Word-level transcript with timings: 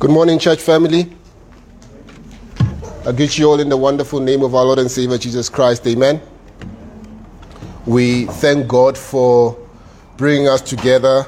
Good 0.00 0.12
morning, 0.12 0.38
church 0.38 0.62
family. 0.62 1.14
I 3.04 3.12
greet 3.12 3.36
you 3.36 3.50
all 3.50 3.60
in 3.60 3.68
the 3.68 3.76
wonderful 3.76 4.18
name 4.18 4.42
of 4.42 4.54
our 4.54 4.64
Lord 4.64 4.78
and 4.78 4.90
Savior 4.90 5.18
Jesus 5.18 5.50
Christ. 5.50 5.86
Amen. 5.86 6.22
We 7.84 8.24
thank 8.24 8.66
God 8.66 8.96
for 8.96 9.58
bringing 10.16 10.48
us 10.48 10.62
together 10.62 11.26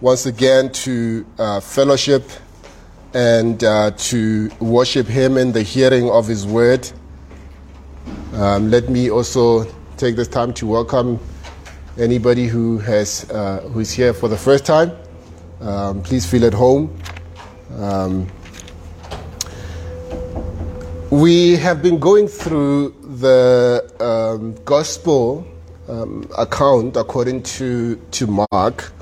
once 0.00 0.26
again 0.26 0.72
to 0.72 1.24
uh, 1.38 1.60
fellowship 1.60 2.28
and 3.14 3.62
uh, 3.62 3.92
to 3.92 4.50
worship 4.58 5.06
Him 5.06 5.36
in 5.36 5.52
the 5.52 5.62
hearing 5.62 6.10
of 6.10 6.26
His 6.26 6.44
word. 6.44 6.90
Um, 8.32 8.68
let 8.68 8.88
me 8.88 9.12
also 9.12 9.62
take 9.96 10.16
this 10.16 10.26
time 10.26 10.52
to 10.54 10.66
welcome 10.66 11.20
anybody 11.96 12.48
who 12.48 12.80
has 12.80 13.30
uh, 13.30 13.60
who 13.72 13.78
is 13.78 13.92
here 13.92 14.12
for 14.12 14.26
the 14.26 14.36
first 14.36 14.66
time. 14.66 14.90
Um, 15.60 16.02
please 16.02 16.26
feel 16.28 16.44
at 16.44 16.52
home. 16.52 16.98
Um, 17.78 18.28
we 21.10 21.56
have 21.56 21.82
been 21.82 21.98
going 21.98 22.28
through 22.28 22.90
the 23.18 23.90
um, 24.00 24.54
gospel 24.64 25.46
um, 25.88 26.28
account 26.36 26.96
according 26.96 27.42
to, 27.42 27.96
to 28.12 28.46
Mark. 28.52 28.92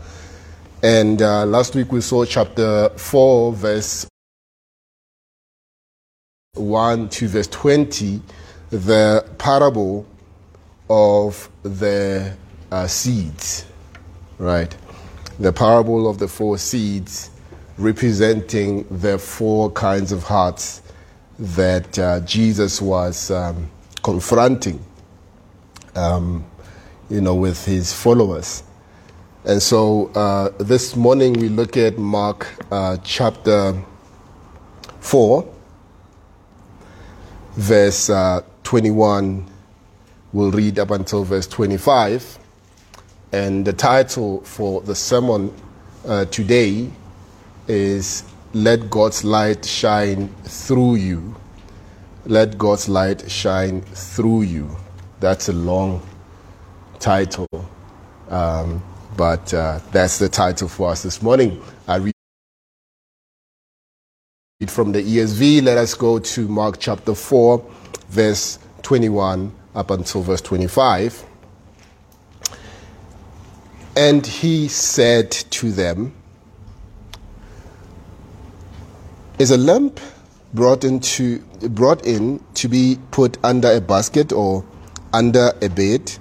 And 0.82 1.20
uh, 1.20 1.44
last 1.46 1.74
week 1.74 1.92
we 1.92 2.00
saw 2.00 2.24
chapter 2.24 2.88
4, 2.90 3.52
verse 3.52 4.06
1 6.54 7.08
to 7.10 7.28
verse 7.28 7.46
20, 7.48 8.22
the 8.70 9.24
parable 9.38 10.06
of 10.88 11.48
the 11.62 12.34
uh, 12.70 12.86
seeds, 12.86 13.66
right? 14.38 14.74
The 15.38 15.52
parable 15.52 16.08
of 16.08 16.18
the 16.18 16.28
four 16.28 16.58
seeds 16.58 17.30
representing 17.80 18.84
the 18.90 19.18
four 19.18 19.70
kinds 19.70 20.12
of 20.12 20.22
hearts 20.22 20.82
that 21.38 21.98
uh, 21.98 22.20
Jesus 22.20 22.80
was 22.82 23.30
um, 23.30 23.70
confronting, 24.02 24.84
um, 25.94 26.44
you 27.08 27.22
know, 27.22 27.34
with 27.34 27.64
his 27.64 27.92
followers. 27.92 28.62
And 29.44 29.62
so 29.62 30.08
uh, 30.08 30.50
this 30.58 30.94
morning 30.94 31.32
we 31.32 31.48
look 31.48 31.78
at 31.78 31.96
Mark 31.96 32.46
uh, 32.70 32.98
chapter 33.02 33.82
4, 35.00 35.48
verse 37.52 38.10
uh, 38.10 38.42
21. 38.64 39.46
We'll 40.34 40.50
read 40.50 40.78
up 40.78 40.90
until 40.90 41.24
verse 41.24 41.46
25. 41.46 42.38
And 43.32 43.64
the 43.64 43.72
title 43.72 44.42
for 44.42 44.82
the 44.82 44.94
sermon 44.94 45.54
uh, 46.06 46.26
today 46.26 46.90
is 47.70 48.24
Let 48.52 48.90
God's 48.90 49.22
Light 49.22 49.64
Shine 49.64 50.28
Through 50.42 50.96
You. 50.96 51.36
Let 52.26 52.58
God's 52.58 52.88
Light 52.88 53.30
Shine 53.30 53.82
Through 53.82 54.42
You. 54.42 54.76
That's 55.20 55.48
a 55.48 55.52
long 55.52 56.02
title, 56.98 57.46
um, 58.28 58.82
but 59.16 59.54
uh, 59.54 59.78
that's 59.92 60.18
the 60.18 60.28
title 60.28 60.68
for 60.68 60.90
us 60.90 61.02
this 61.04 61.22
morning. 61.22 61.62
I 61.86 61.96
read 61.96 62.12
from 64.66 64.92
the 64.92 65.02
ESV. 65.02 65.62
Let 65.62 65.78
us 65.78 65.94
go 65.94 66.18
to 66.18 66.48
Mark 66.48 66.76
chapter 66.80 67.14
4, 67.14 67.64
verse 68.08 68.58
21 68.82 69.52
up 69.76 69.90
until 69.90 70.22
verse 70.22 70.40
25. 70.40 71.24
And 73.96 74.26
he 74.26 74.66
said 74.66 75.30
to 75.30 75.70
them, 75.70 76.14
Is 79.40 79.50
a 79.50 79.56
lamp 79.56 80.00
brought 80.52 80.84
into 80.84 81.38
brought 81.70 82.04
in 82.04 82.44
to 82.56 82.68
be 82.68 82.98
put 83.10 83.38
under 83.42 83.72
a 83.72 83.80
basket 83.80 84.34
or 84.34 84.62
under 85.14 85.54
a 85.62 85.70
bed 85.70 86.12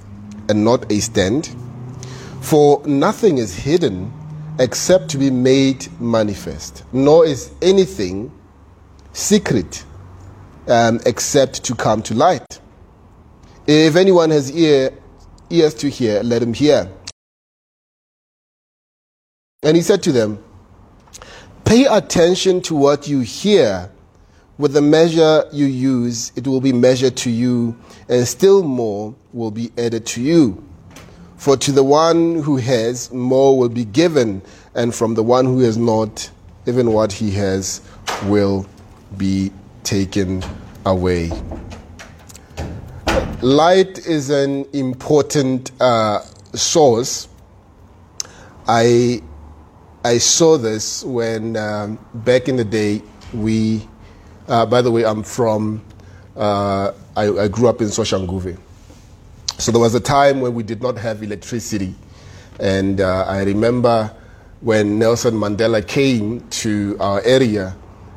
and 0.47 0.63
not 0.63 0.89
a 0.89 1.01
stand? 1.01 1.53
For 2.39 2.81
nothing 2.87 3.37
is 3.37 3.53
hidden 3.53 4.13
except 4.57 5.09
to 5.09 5.17
be 5.17 5.29
made 5.29 5.85
manifest, 5.99 6.85
nor 6.93 7.25
is 7.25 7.51
anything 7.61 8.31
secret 9.11 9.83
um, 10.69 11.01
except 11.05 11.65
to 11.65 11.75
come 11.75 12.01
to 12.03 12.13
light. 12.13 12.61
If 13.67 13.97
anyone 13.97 14.29
has 14.29 14.49
ear, 14.49 14.97
ears 15.49 15.73
to 15.73 15.89
hear, 15.89 16.23
let 16.23 16.41
him 16.41 16.53
hear. 16.53 16.89
And 19.61 19.75
he 19.75 19.83
said 19.83 20.01
to 20.03 20.13
them, 20.13 20.41
Pay 21.69 21.85
attention 21.85 22.61
to 22.61 22.73
what 22.73 23.07
you 23.07 23.19
hear. 23.19 23.91
With 24.57 24.73
the 24.73 24.81
measure 24.81 25.47
you 25.51 25.67
use, 25.67 26.31
it 26.35 26.47
will 26.47 26.61
be 26.61 26.73
measured 26.73 27.15
to 27.17 27.29
you, 27.29 27.77
and 28.07 28.27
still 28.27 28.63
more 28.63 29.13
will 29.33 29.51
be 29.51 29.71
added 29.77 30.07
to 30.07 30.21
you. 30.23 30.67
For 31.37 31.55
to 31.57 31.71
the 31.71 31.83
one 31.83 32.41
who 32.41 32.57
has, 32.57 33.13
more 33.13 33.55
will 33.55 33.69
be 33.69 33.85
given, 33.85 34.41
and 34.73 34.95
from 34.95 35.13
the 35.13 35.21
one 35.21 35.45
who 35.45 35.59
has 35.59 35.77
not, 35.77 36.31
even 36.65 36.91
what 36.91 37.11
he 37.11 37.29
has 37.33 37.81
will 38.23 38.65
be 39.17 39.51
taken 39.83 40.43
away. 40.87 41.29
Light 43.43 44.07
is 44.07 44.31
an 44.31 44.65
important 44.73 45.71
uh, 45.79 46.21
source. 46.55 47.27
I 48.67 49.21
I 50.03 50.17
saw 50.17 50.57
this 50.57 51.03
when 51.03 51.57
um, 51.57 51.99
back 52.13 52.47
in 52.47 52.55
the 52.55 52.63
day 52.63 53.01
we. 53.33 53.85
Uh, 54.47 54.65
by 54.65 54.81
the 54.81 54.89
way, 54.89 55.03
I'm 55.03 55.23
from. 55.23 55.83
Uh, 56.37 56.93
I, 57.17 57.29
I, 57.29 57.47
grew 57.49 57.67
up 57.67 57.81
in 57.81 57.87
Soshanguve, 57.87 58.57
so 59.57 59.71
there 59.73 59.81
was 59.81 59.93
a 59.95 59.99
time 59.99 60.39
when 60.39 60.53
we 60.53 60.63
did 60.63 60.81
not 60.81 60.97
have 60.97 61.21
electricity, 61.21 61.93
and 62.61 63.01
uh, 63.01 63.25
I 63.27 63.43
remember 63.43 64.15
when 64.61 64.97
Nelson 64.99 65.33
Mandela 65.33 65.85
came 65.85 66.47
to 66.49 66.95
our 67.01 67.21
area, 67.25 67.75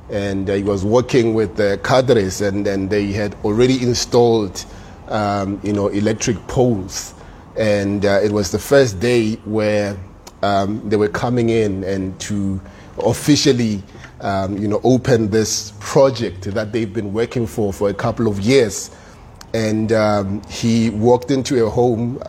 and 0.09 0.49
he 0.49 0.62
was 0.62 0.84
working 0.84 1.34
with 1.34 1.56
the 1.56 1.81
cadres, 1.82 2.41
and, 2.43 2.64
and 2.69 2.91
they 2.91 3.10
had 3.10 3.34
already 3.44 3.82
installed, 3.82 4.64
um, 5.09 5.60
you 5.64 5.72
know, 5.72 5.88
electric 5.88 6.37
poles, 6.47 7.12
and 7.56 8.06
uh, 8.06 8.20
it 8.22 8.31
was 8.31 8.53
the 8.53 8.59
first 8.59 9.00
day 9.00 9.34
where 9.44 9.97
um, 10.42 10.88
they 10.88 10.97
were 10.97 11.08
coming 11.08 11.50
in 11.50 11.84
and 11.84 12.19
to 12.20 12.60
officially, 12.98 13.82
um, 14.20 14.58
you 14.58 14.69
know, 14.69 14.80
open 14.84 15.30
this 15.30 15.72
project 15.80 16.42
that 16.53 16.72
they've 16.72 16.92
been 16.92 17.12
working 17.12 17.47
for 17.47 17.72
for 17.72 17.88
a 17.88 17.94
couple 17.94 18.26
of 18.26 18.41
years. 18.41 18.91
And 19.54 19.92
um, 19.92 20.42
he 20.48 20.91
walked 20.91 21.31
into 21.31 21.64
a 21.64 21.70
home 21.70 22.22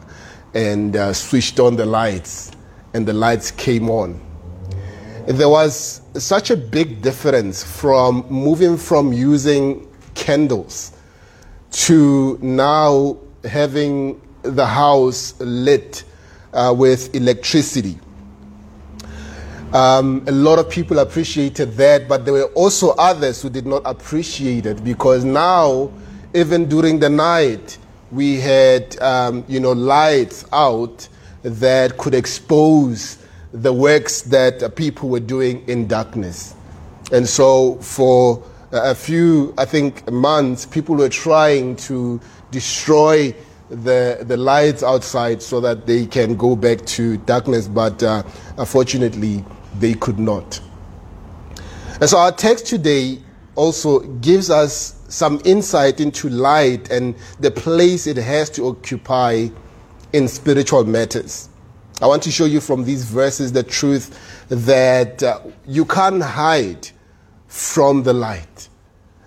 and 0.54 0.96
uh, 0.96 1.14
switched 1.14 1.60
on 1.60 1.76
the 1.76 1.86
lights, 1.86 2.52
and 2.94 3.08
the 3.08 3.14
lights 3.14 3.50
came 3.52 3.90
on. 3.90 4.22
There 5.26 5.50
was 5.50 6.02
such 6.16 6.52
a 6.52 6.58
big 6.58 7.02
difference 7.02 7.64
from 7.64 8.26
moving 8.30 8.78
from 8.78 9.14
using 9.14 9.88
candles 10.16 10.92
to 11.72 12.38
now 12.42 13.18
having 13.46 14.22
the 14.44 14.66
house 14.66 15.34
lit 15.40 16.04
uh, 16.54 16.74
with 16.78 17.16
electricity. 17.16 17.98
Um, 19.74 20.24
a 20.28 20.32
lot 20.32 20.60
of 20.60 20.70
people 20.70 21.00
appreciated 21.00 21.74
that, 21.78 22.08
but 22.08 22.26
there 22.26 22.34
were 22.36 22.52
also 22.54 22.92
others 22.92 23.42
who 23.42 23.50
did 23.50 23.66
not 23.66 23.82
appreciate 23.86 24.68
it 24.68 24.84
because 24.84 25.24
now, 25.24 25.92
even 26.36 26.70
during 26.70 27.00
the 27.00 27.10
night, 27.10 27.80
we 28.12 28.40
had 28.40 29.02
um, 29.02 29.44
you 29.48 29.60
know 29.60 29.72
lights 29.72 30.46
out 30.54 31.08
that 31.42 31.98
could 31.98 32.14
expose 32.14 33.18
the 33.52 33.74
works 33.74 34.22
that 34.22 34.76
people 34.76 35.10
were 35.10 35.20
doing 35.20 35.68
in 35.68 35.88
darkness, 35.88 36.54
and 37.12 37.28
so 37.28 37.78
for 37.78 38.44
a 38.72 38.94
few, 38.94 39.56
I 39.58 39.66
think, 39.66 40.12
months, 40.12 40.68
people 40.68 40.96
were 40.96 41.10
trying 41.10 41.78
to 41.78 42.22
destroy 42.52 43.34
the, 43.70 44.20
the 44.22 44.38
lights 44.38 44.84
outside 44.84 45.42
so 45.42 45.60
that 45.62 45.88
they 45.88 46.06
can 46.06 46.36
go 46.36 46.56
back 46.56 46.86
to 46.86 47.18
darkness, 47.18 47.68
but 47.68 48.02
uh, 48.04 48.22
unfortunately, 48.58 49.44
they 49.80 49.94
could 49.94 50.20
not. 50.20 50.60
And 52.00 52.10
so, 52.10 52.18
our 52.18 52.32
text 52.32 52.68
today 52.68 53.20
also 53.56 54.00
gives 54.00 54.50
us 54.50 55.00
some 55.10 55.40
insight 55.46 56.00
into 56.00 56.30
light 56.30 56.90
and 56.90 57.16
the 57.40 57.52
place 57.52 58.08
it 58.08 58.18
has 58.18 58.50
to 58.52 58.66
occupy 58.66 59.48
in 60.12 60.28
spiritual 60.28 60.84
matters. 60.86 61.50
I 62.02 62.08
want 62.08 62.24
to 62.24 62.32
show 62.32 62.46
you 62.46 62.60
from 62.60 62.84
these 62.84 63.06
verses 63.06 63.52
the 63.52 63.64
truth 63.64 64.46
that 64.50 65.22
uh, 65.22 65.40
you 65.68 65.86
can't 65.86 66.22
hide 66.22 66.90
from 67.48 68.04
the 68.04 68.14
light. 68.14 68.70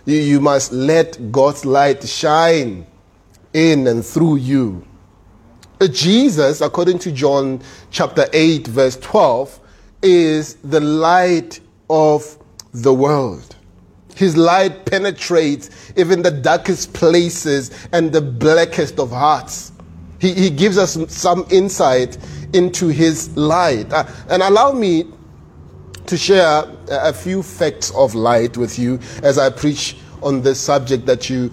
You, 0.04 0.16
you 0.16 0.40
must 0.40 0.72
let 0.72 1.32
God's 1.32 1.64
light 1.64 2.06
shine 2.06 2.86
in 3.52 3.86
and 3.86 4.04
through 4.04 4.36
you. 4.36 4.84
Jesus, 5.90 6.60
according 6.60 6.98
to 7.00 7.12
John 7.12 7.60
chapter 7.90 8.26
8, 8.32 8.66
verse 8.66 8.96
12, 8.96 9.60
is 10.06 10.54
the 10.56 10.80
light 10.80 11.60
of 11.90 12.38
the 12.72 12.94
world. 12.94 13.56
His 14.14 14.36
light 14.36 14.86
penetrates 14.86 15.92
even 15.96 16.22
the 16.22 16.30
darkest 16.30 16.94
places 16.94 17.70
and 17.92 18.12
the 18.12 18.22
blackest 18.22 18.98
of 18.98 19.10
hearts. 19.10 19.72
He, 20.18 20.32
he 20.32 20.50
gives 20.50 20.78
us 20.78 20.96
some 21.14 21.46
insight 21.50 22.16
into 22.54 22.88
his 22.88 23.36
light. 23.36 23.92
Uh, 23.92 24.04
and 24.30 24.42
allow 24.42 24.72
me 24.72 25.04
to 26.06 26.16
share 26.16 26.64
a 26.88 27.12
few 27.12 27.42
facts 27.42 27.90
of 27.90 28.14
light 28.14 28.56
with 28.56 28.78
you 28.78 28.98
as 29.22 29.38
I 29.38 29.50
preach 29.50 29.96
on 30.22 30.40
this 30.40 30.60
subject 30.60 31.04
that 31.06 31.28
you, 31.28 31.50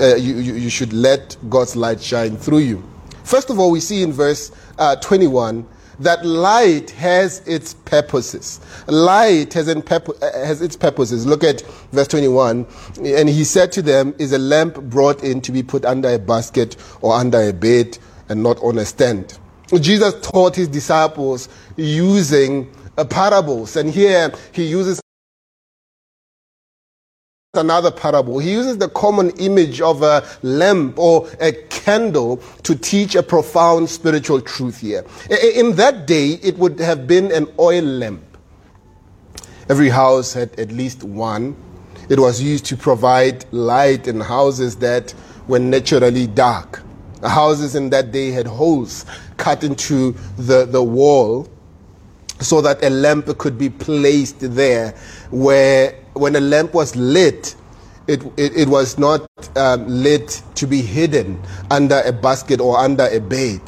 uh, 0.00 0.14
you, 0.14 0.36
you, 0.36 0.70
should 0.70 0.92
let 0.92 1.36
God's 1.50 1.76
light 1.76 2.00
shine 2.00 2.36
through 2.36 2.58
you. 2.58 2.82
First 3.24 3.50
of 3.50 3.58
all, 3.58 3.70
we 3.70 3.80
see 3.80 4.02
in 4.02 4.12
verse 4.12 4.52
uh, 4.78 4.96
21 4.96 5.66
that 6.00 6.24
light 6.24 6.90
has 6.90 7.40
its 7.46 7.74
purposes. 7.74 8.60
Light 8.86 9.52
has, 9.54 9.72
pep- 9.82 10.08
uh, 10.08 10.32
has, 10.32 10.62
its 10.62 10.76
purposes. 10.76 11.26
Look 11.26 11.44
at 11.44 11.62
verse 11.92 12.08
21. 12.08 12.66
And 13.04 13.28
he 13.28 13.44
said 13.44 13.72
to 13.72 13.82
them, 13.82 14.14
Is 14.18 14.32
a 14.32 14.38
lamp 14.38 14.80
brought 14.82 15.22
in 15.22 15.40
to 15.42 15.52
be 15.52 15.62
put 15.62 15.84
under 15.84 16.08
a 16.08 16.18
basket 16.18 16.76
or 17.00 17.14
under 17.14 17.40
a 17.40 17.52
bed 17.52 17.98
and 18.28 18.42
not 18.42 18.58
on 18.62 18.78
a 18.78 18.84
stand? 18.84 19.38
Jesus 19.80 20.14
taught 20.20 20.54
his 20.54 20.68
disciples 20.68 21.48
using 21.76 22.70
uh, 22.96 23.04
parables. 23.04 23.76
And 23.76 23.90
here 23.90 24.32
he 24.52 24.64
uses 24.64 25.00
another 27.56 27.90
parable. 27.90 28.38
He 28.38 28.52
uses 28.52 28.78
the 28.78 28.88
common 28.88 29.30
image 29.38 29.80
of 29.80 30.02
a 30.02 30.26
lamp 30.42 30.98
or 30.98 31.28
a 31.40 31.52
candle 31.52 32.38
to 32.62 32.74
teach 32.74 33.14
a 33.14 33.22
profound 33.22 33.90
spiritual 33.90 34.40
truth 34.40 34.80
here. 34.80 35.04
In 35.54 35.76
that 35.76 36.06
day, 36.06 36.38
it 36.42 36.56
would 36.58 36.78
have 36.80 37.06
been 37.06 37.32
an 37.32 37.46
oil 37.58 37.82
lamp. 37.82 38.22
Every 39.68 39.88
house 39.88 40.32
had 40.32 40.58
at 40.58 40.70
least 40.72 41.04
one. 41.04 41.56
It 42.08 42.18
was 42.18 42.42
used 42.42 42.66
to 42.66 42.76
provide 42.76 43.46
light 43.52 44.06
in 44.06 44.20
houses 44.20 44.76
that 44.76 45.14
were 45.48 45.58
naturally 45.58 46.26
dark. 46.26 46.82
The 47.20 47.30
houses 47.30 47.74
in 47.74 47.88
that 47.90 48.12
day 48.12 48.30
had 48.30 48.46
holes 48.46 49.06
cut 49.38 49.64
into 49.64 50.12
the, 50.36 50.66
the 50.66 50.82
wall 50.82 51.48
so 52.40 52.60
that 52.60 52.82
a 52.84 52.90
lamp 52.90 53.36
could 53.38 53.56
be 53.58 53.70
placed 53.70 54.36
there 54.40 54.92
where 55.30 55.98
when 56.14 56.36
a 56.36 56.40
lamp 56.40 56.74
was 56.74 56.94
lit, 56.96 57.54
it, 58.06 58.24
it, 58.36 58.56
it 58.56 58.68
was 58.68 58.98
not 58.98 59.26
um, 59.56 59.86
lit 59.88 60.42
to 60.56 60.66
be 60.66 60.82
hidden 60.82 61.40
under 61.70 62.02
a 62.04 62.12
basket 62.12 62.60
or 62.60 62.78
under 62.78 63.06
a 63.08 63.20
bed. 63.20 63.60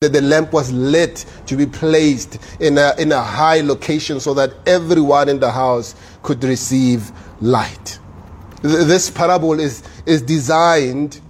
That 0.00 0.12
the 0.12 0.20
lamp 0.20 0.52
was 0.52 0.72
lit 0.72 1.24
to 1.46 1.56
be 1.56 1.66
placed 1.66 2.38
in 2.60 2.78
a, 2.78 2.94
in 2.98 3.12
a 3.12 3.22
high 3.22 3.60
location 3.60 4.20
so 4.20 4.34
that 4.34 4.52
everyone 4.66 5.28
in 5.28 5.40
the 5.40 5.50
house 5.50 5.94
could 6.22 6.42
receive 6.44 7.10
light. 7.40 7.98
This 8.62 9.10
parable 9.10 9.58
is, 9.58 9.82
is 10.06 10.22
designed 10.22 11.20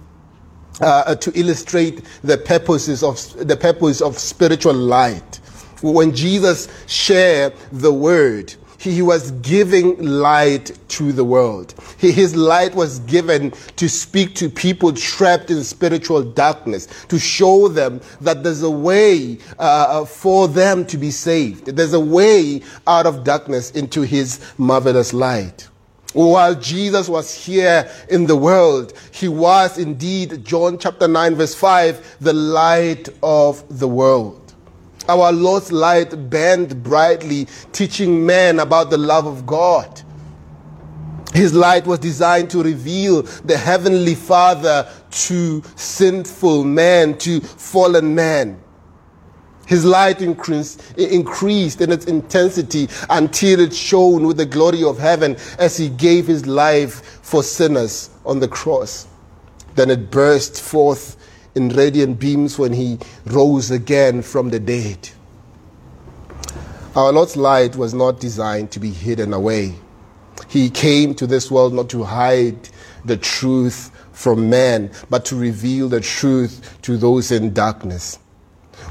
uh, 0.83 1.15
to 1.15 1.31
illustrate 1.39 2.01
the 2.23 2.37
purposes 2.37 3.03
of 3.03 3.47
the 3.47 3.55
purpose 3.55 4.01
of 4.01 4.17
spiritual 4.17 4.73
light. 4.73 5.39
When 5.81 6.15
Jesus 6.15 6.67
shared 6.87 7.53
the 7.71 7.91
word, 7.91 8.53
he 8.77 9.01
was 9.01 9.31
giving 9.31 9.97
light 10.01 10.77
to 10.89 11.11
the 11.13 11.23
world. 11.23 11.73
He, 11.97 12.11
his 12.11 12.35
light 12.35 12.75
was 12.75 12.99
given 12.99 13.51
to 13.77 13.87
speak 13.87 14.35
to 14.35 14.49
people 14.49 14.91
trapped 14.91 15.49
in 15.49 15.63
spiritual 15.63 16.21
darkness, 16.21 16.87
to 17.07 17.17
show 17.17 17.69
them 17.69 18.01
that 18.21 18.43
there's 18.43 18.61
a 18.61 18.69
way 18.69 19.37
uh, 19.57 20.03
for 20.05 20.47
them 20.47 20.85
to 20.87 20.97
be 20.97 21.11
saved. 21.11 21.67
There's 21.67 21.93
a 21.93 21.99
way 21.99 22.61
out 22.85 23.05
of 23.05 23.23
darkness 23.23 23.71
into 23.71 24.01
his 24.01 24.53
marvelous 24.57 25.13
light. 25.13 25.69
While 26.13 26.55
Jesus 26.55 27.09
was 27.09 27.33
here 27.33 27.89
in 28.07 28.27
the 28.27 28.35
world, 28.35 28.93
he 29.11 29.27
was 29.27 29.79
indeed, 29.79 30.45
John 30.45 30.77
chapter 30.77 31.07
9, 31.07 31.35
verse 31.35 31.55
5, 31.55 32.17
the 32.21 32.33
light 32.33 33.09
of 33.23 33.79
the 33.79 33.87
world. 33.87 34.53
Our 35.09 35.31
Lord's 35.31 35.71
light 35.71 36.29
burned 36.29 36.83
brightly, 36.83 37.47
teaching 37.71 38.25
men 38.25 38.59
about 38.59 38.89
the 38.91 38.97
love 38.97 39.25
of 39.25 39.45
God. 39.45 40.01
His 41.33 41.53
light 41.53 41.87
was 41.87 41.97
designed 41.97 42.51
to 42.51 42.61
reveal 42.61 43.23
the 43.23 43.57
Heavenly 43.57 44.13
Father 44.13 44.87
to 45.09 45.63
sinful 45.75 46.63
man, 46.63 47.17
to 47.19 47.41
fallen 47.41 48.13
man. 48.13 48.62
His 49.65 49.85
light 49.85 50.21
increased, 50.21 50.97
increased 50.97 51.81
in 51.81 51.91
its 51.91 52.05
intensity 52.05 52.89
until 53.09 53.59
it 53.61 53.73
shone 53.73 54.27
with 54.27 54.37
the 54.37 54.45
glory 54.45 54.83
of 54.83 54.99
heaven 54.99 55.37
as 55.57 55.77
he 55.77 55.89
gave 55.89 56.27
his 56.27 56.45
life 56.45 57.19
for 57.21 57.43
sinners 57.43 58.09
on 58.25 58.39
the 58.39 58.47
cross. 58.47 59.07
Then 59.75 59.89
it 59.89 60.11
burst 60.11 60.61
forth 60.61 61.17
in 61.55 61.69
radiant 61.69 62.19
beams 62.19 62.59
when 62.59 62.73
he 62.73 62.99
rose 63.25 63.71
again 63.71 64.21
from 64.21 64.49
the 64.49 64.59
dead. 64.59 65.09
Our 66.95 67.11
Lord's 67.11 67.37
light 67.37 67.75
was 67.75 67.93
not 67.93 68.19
designed 68.19 68.71
to 68.71 68.79
be 68.79 68.91
hidden 68.91 69.33
away. 69.33 69.75
He 70.47 70.69
came 70.69 71.15
to 71.15 71.25
this 71.25 71.49
world 71.49 71.73
not 71.73 71.89
to 71.89 72.03
hide 72.03 72.69
the 73.05 73.17
truth 73.17 73.89
from 74.11 74.49
man, 74.49 74.91
but 75.09 75.25
to 75.25 75.35
reveal 75.35 75.89
the 75.89 76.01
truth 76.01 76.77
to 76.83 76.97
those 76.97 77.31
in 77.31 77.53
darkness. 77.53 78.19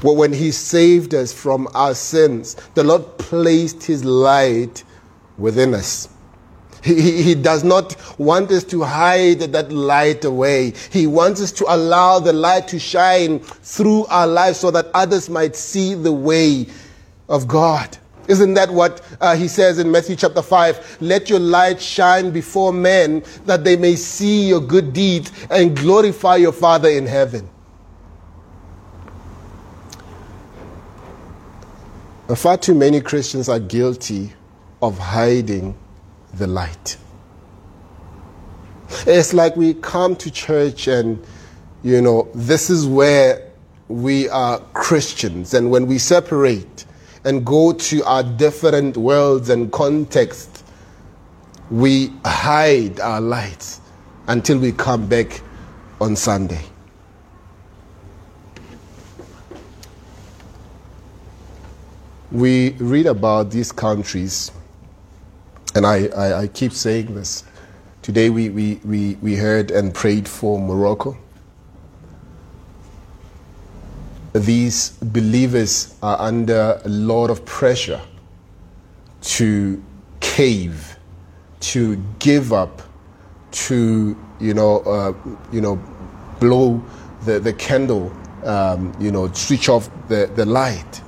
Well, 0.03 0.15
when 0.15 0.33
He 0.33 0.51
saved 0.51 1.15
us 1.15 1.33
from 1.33 1.67
our 1.73 1.95
sins, 1.95 2.55
the 2.75 2.83
Lord 2.83 3.17
placed 3.17 3.83
His 3.83 4.03
light 4.03 4.83
within 5.37 5.73
us. 5.73 6.09
He, 6.83 7.01
he, 7.01 7.23
he, 7.23 7.35
does 7.35 7.63
not 7.63 7.95
want 8.19 8.51
us 8.51 8.65
to 8.65 8.83
hide 8.83 9.39
that 9.39 9.71
light 9.71 10.25
away. 10.25 10.73
He 10.91 11.07
wants 11.07 11.41
us 11.41 11.53
to 11.53 11.73
allow 11.73 12.19
the 12.19 12.33
light 12.33 12.67
to 12.69 12.79
shine 12.79 13.39
through 13.39 14.05
our 14.07 14.27
lives 14.27 14.59
so 14.59 14.69
that 14.71 14.87
others 14.93 15.29
might 15.29 15.55
see 15.55 15.93
the 15.95 16.11
way 16.11 16.67
of 17.29 17.47
God. 17.47 17.97
Isn't 18.27 18.53
that 18.55 18.69
what 18.69 19.01
uh, 19.21 19.35
he 19.35 19.47
says 19.47 19.79
in 19.79 19.91
Matthew 19.91 20.17
chapter 20.17 20.41
5? 20.41 20.97
Let 20.99 21.29
your 21.29 21.39
light 21.39 21.81
shine 21.81 22.31
before 22.31 22.73
men 22.73 23.23
that 23.45 23.63
they 23.63 23.77
may 23.77 23.95
see 23.95 24.47
your 24.47 24.61
good 24.61 24.91
deeds 24.91 25.31
and 25.49 25.75
glorify 25.77 26.35
your 26.37 26.53
Father 26.53 26.89
in 26.89 27.05
heaven. 27.05 27.49
Far 32.29 32.57
too 32.57 32.73
many 32.73 33.01
Christians 33.01 33.49
are 33.49 33.59
guilty 33.59 34.31
of 34.81 34.97
hiding 34.97 35.77
the 36.33 36.47
light. 36.47 36.97
It's 39.05 39.33
like 39.33 39.55
we 39.57 39.73
come 39.73 40.15
to 40.17 40.31
church 40.31 40.87
and, 40.87 41.23
you 41.83 42.01
know, 42.01 42.29
this 42.33 42.69
is 42.69 42.87
where 42.87 43.51
we 43.89 44.29
are 44.29 44.59
Christians. 44.73 45.53
And 45.53 45.69
when 45.69 45.85
we 45.85 45.97
separate 45.97 46.85
and 47.25 47.45
go 47.45 47.73
to 47.73 48.03
our 48.05 48.23
different 48.23 48.95
worlds 48.95 49.49
and 49.49 49.71
contexts, 49.71 50.63
we 51.69 52.11
hide 52.25 52.99
our 53.01 53.19
lights 53.19 53.81
until 54.27 54.59
we 54.59 54.71
come 54.71 55.07
back 55.07 55.41
on 55.99 56.15
Sunday. 56.15 56.61
We 62.33 62.71
read 62.79 63.05
about 63.05 63.51
these 63.51 63.71
countries, 63.71 64.51
and 65.75 65.85
I, 65.85 66.07
I, 66.07 66.41
I 66.41 66.47
keep 66.47 66.73
saying 66.73 67.13
this. 67.13 67.43
Today 68.01 68.31
we, 68.31 68.49
we, 68.49 68.79
we, 68.83 69.15
we 69.21 69.35
heard 69.35 69.69
and 69.69 69.93
prayed 69.93 70.27
for 70.27 70.59
Morocco. 70.59 71.15
These 74.33 74.89
believers 75.03 75.95
are 76.01 76.19
under 76.19 76.81
a 76.83 76.89
lot 76.89 77.29
of 77.29 77.45
pressure 77.45 78.01
to 79.21 79.81
cave, 80.19 80.97
to 81.59 81.97
give 82.17 82.51
up, 82.51 82.81
to 83.51 84.17
you 84.39 84.53
know, 84.55 84.79
uh, 84.79 85.13
you 85.51 85.61
know, 85.61 85.75
blow 86.39 86.83
the, 87.25 87.39
the 87.39 87.53
candle, 87.53 88.11
um, 88.43 88.91
you 88.99 89.11
know, 89.11 89.31
switch 89.33 89.69
off 89.69 89.87
the, 90.07 90.31
the 90.35 90.45
light 90.45 91.01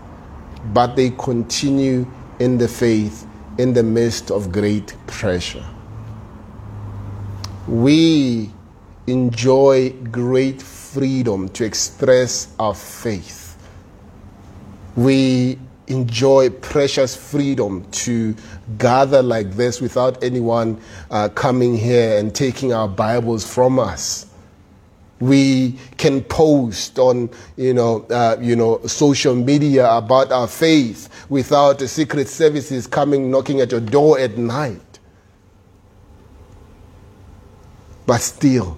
but 0.73 0.95
they 0.95 1.11
continue 1.11 2.05
in 2.39 2.57
the 2.57 2.67
faith 2.67 3.27
in 3.57 3.73
the 3.73 3.83
midst 3.83 4.31
of 4.31 4.51
great 4.51 4.95
pressure. 5.07 5.65
We 7.67 8.51
enjoy 9.07 9.91
great 10.11 10.61
freedom 10.61 11.49
to 11.49 11.65
express 11.65 12.53
our 12.59 12.73
faith. 12.75 13.57
We 14.95 15.59
enjoy 15.87 16.49
precious 16.49 17.15
freedom 17.15 17.89
to 17.91 18.35
gather 18.77 19.21
like 19.21 19.51
this 19.51 19.81
without 19.81 20.23
anyone 20.23 20.79
uh, 21.11 21.29
coming 21.29 21.77
here 21.77 22.17
and 22.17 22.33
taking 22.33 22.73
our 22.73 22.87
Bibles 22.87 23.45
from 23.51 23.79
us. 23.79 24.24
We 25.25 25.79
can 25.97 26.23
post 26.23 26.99
on, 26.99 27.29
you 27.57 27.73
know, 27.73 28.05
uh, 28.09 28.37
you 28.39 28.55
know, 28.55 28.79
social 28.85 29.33
media 29.35 29.89
about 29.91 30.31
our 30.31 30.47
faith 30.47 31.09
without 31.29 31.79
the 31.79 31.87
secret 31.87 32.27
services 32.27 32.85
coming 32.85 33.31
knocking 33.31 33.59
at 33.61 33.71
your 33.71 33.81
door 33.81 34.19
at 34.19 34.37
night. 34.37 34.81
But 38.05 38.21
still, 38.21 38.77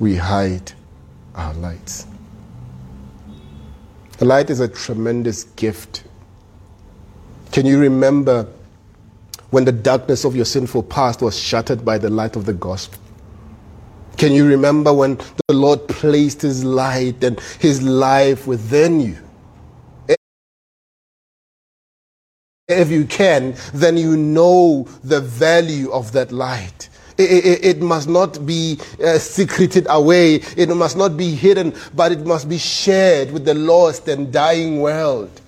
we 0.00 0.16
hide 0.16 0.72
our 1.34 1.54
lights. 1.54 2.06
The 4.18 4.24
light 4.24 4.50
is 4.50 4.58
a 4.58 4.66
tremendous 4.66 5.44
gift. 5.44 6.02
Can 7.52 7.66
you 7.66 7.78
remember 7.78 8.48
when 9.50 9.64
the 9.64 9.72
darkness 9.72 10.24
of 10.24 10.34
your 10.34 10.44
sinful 10.44 10.82
past 10.84 11.22
was 11.22 11.38
shattered 11.38 11.84
by 11.84 11.98
the 11.98 12.10
light 12.10 12.34
of 12.34 12.44
the 12.44 12.52
gospel? 12.52 13.00
Can 14.18 14.32
you 14.32 14.46
remember 14.46 14.92
when 14.92 15.18
the 15.46 15.54
Lord 15.54 15.86
placed 15.88 16.42
His 16.42 16.64
light 16.64 17.22
and 17.22 17.40
His 17.60 17.80
life 17.82 18.46
within 18.46 19.00
you? 19.00 19.16
If 22.68 22.90
you 22.90 23.06
can, 23.06 23.54
then 23.72 23.96
you 23.96 24.16
know 24.16 24.82
the 25.02 25.20
value 25.22 25.90
of 25.90 26.12
that 26.12 26.32
light. 26.32 26.90
It, 27.16 27.44
it, 27.44 27.64
it, 27.64 27.80
must 27.80 28.08
not 28.08 28.44
be 28.44 28.78
uh, 29.02 29.18
secreted 29.18 29.86
away. 29.88 30.34
It 30.56 30.68
must 30.68 30.96
not 30.96 31.16
be 31.16 31.34
hidden, 31.34 31.74
but 31.94 32.12
it 32.12 32.26
must 32.26 32.46
be 32.48 32.58
shared 32.58 33.32
with 33.32 33.46
the 33.46 33.54
lost 33.54 34.06
and 34.06 34.30
dying 34.30 34.80
world. 34.80 35.40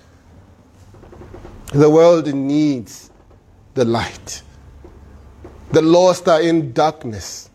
The 1.73 1.89
world 1.89 2.33
needs 2.33 3.11
the 3.75 3.85
light. 3.85 4.41
The 5.71 5.81
lost 5.81 6.27
are 6.27 6.41
in 6.41 6.73
darkness, 6.73 7.50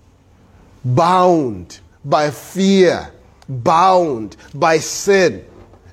bound 0.94 1.80
by 2.04 2.30
fear, 2.30 3.10
bound 3.48 4.36
by 4.54 4.78
sin. 4.78 5.44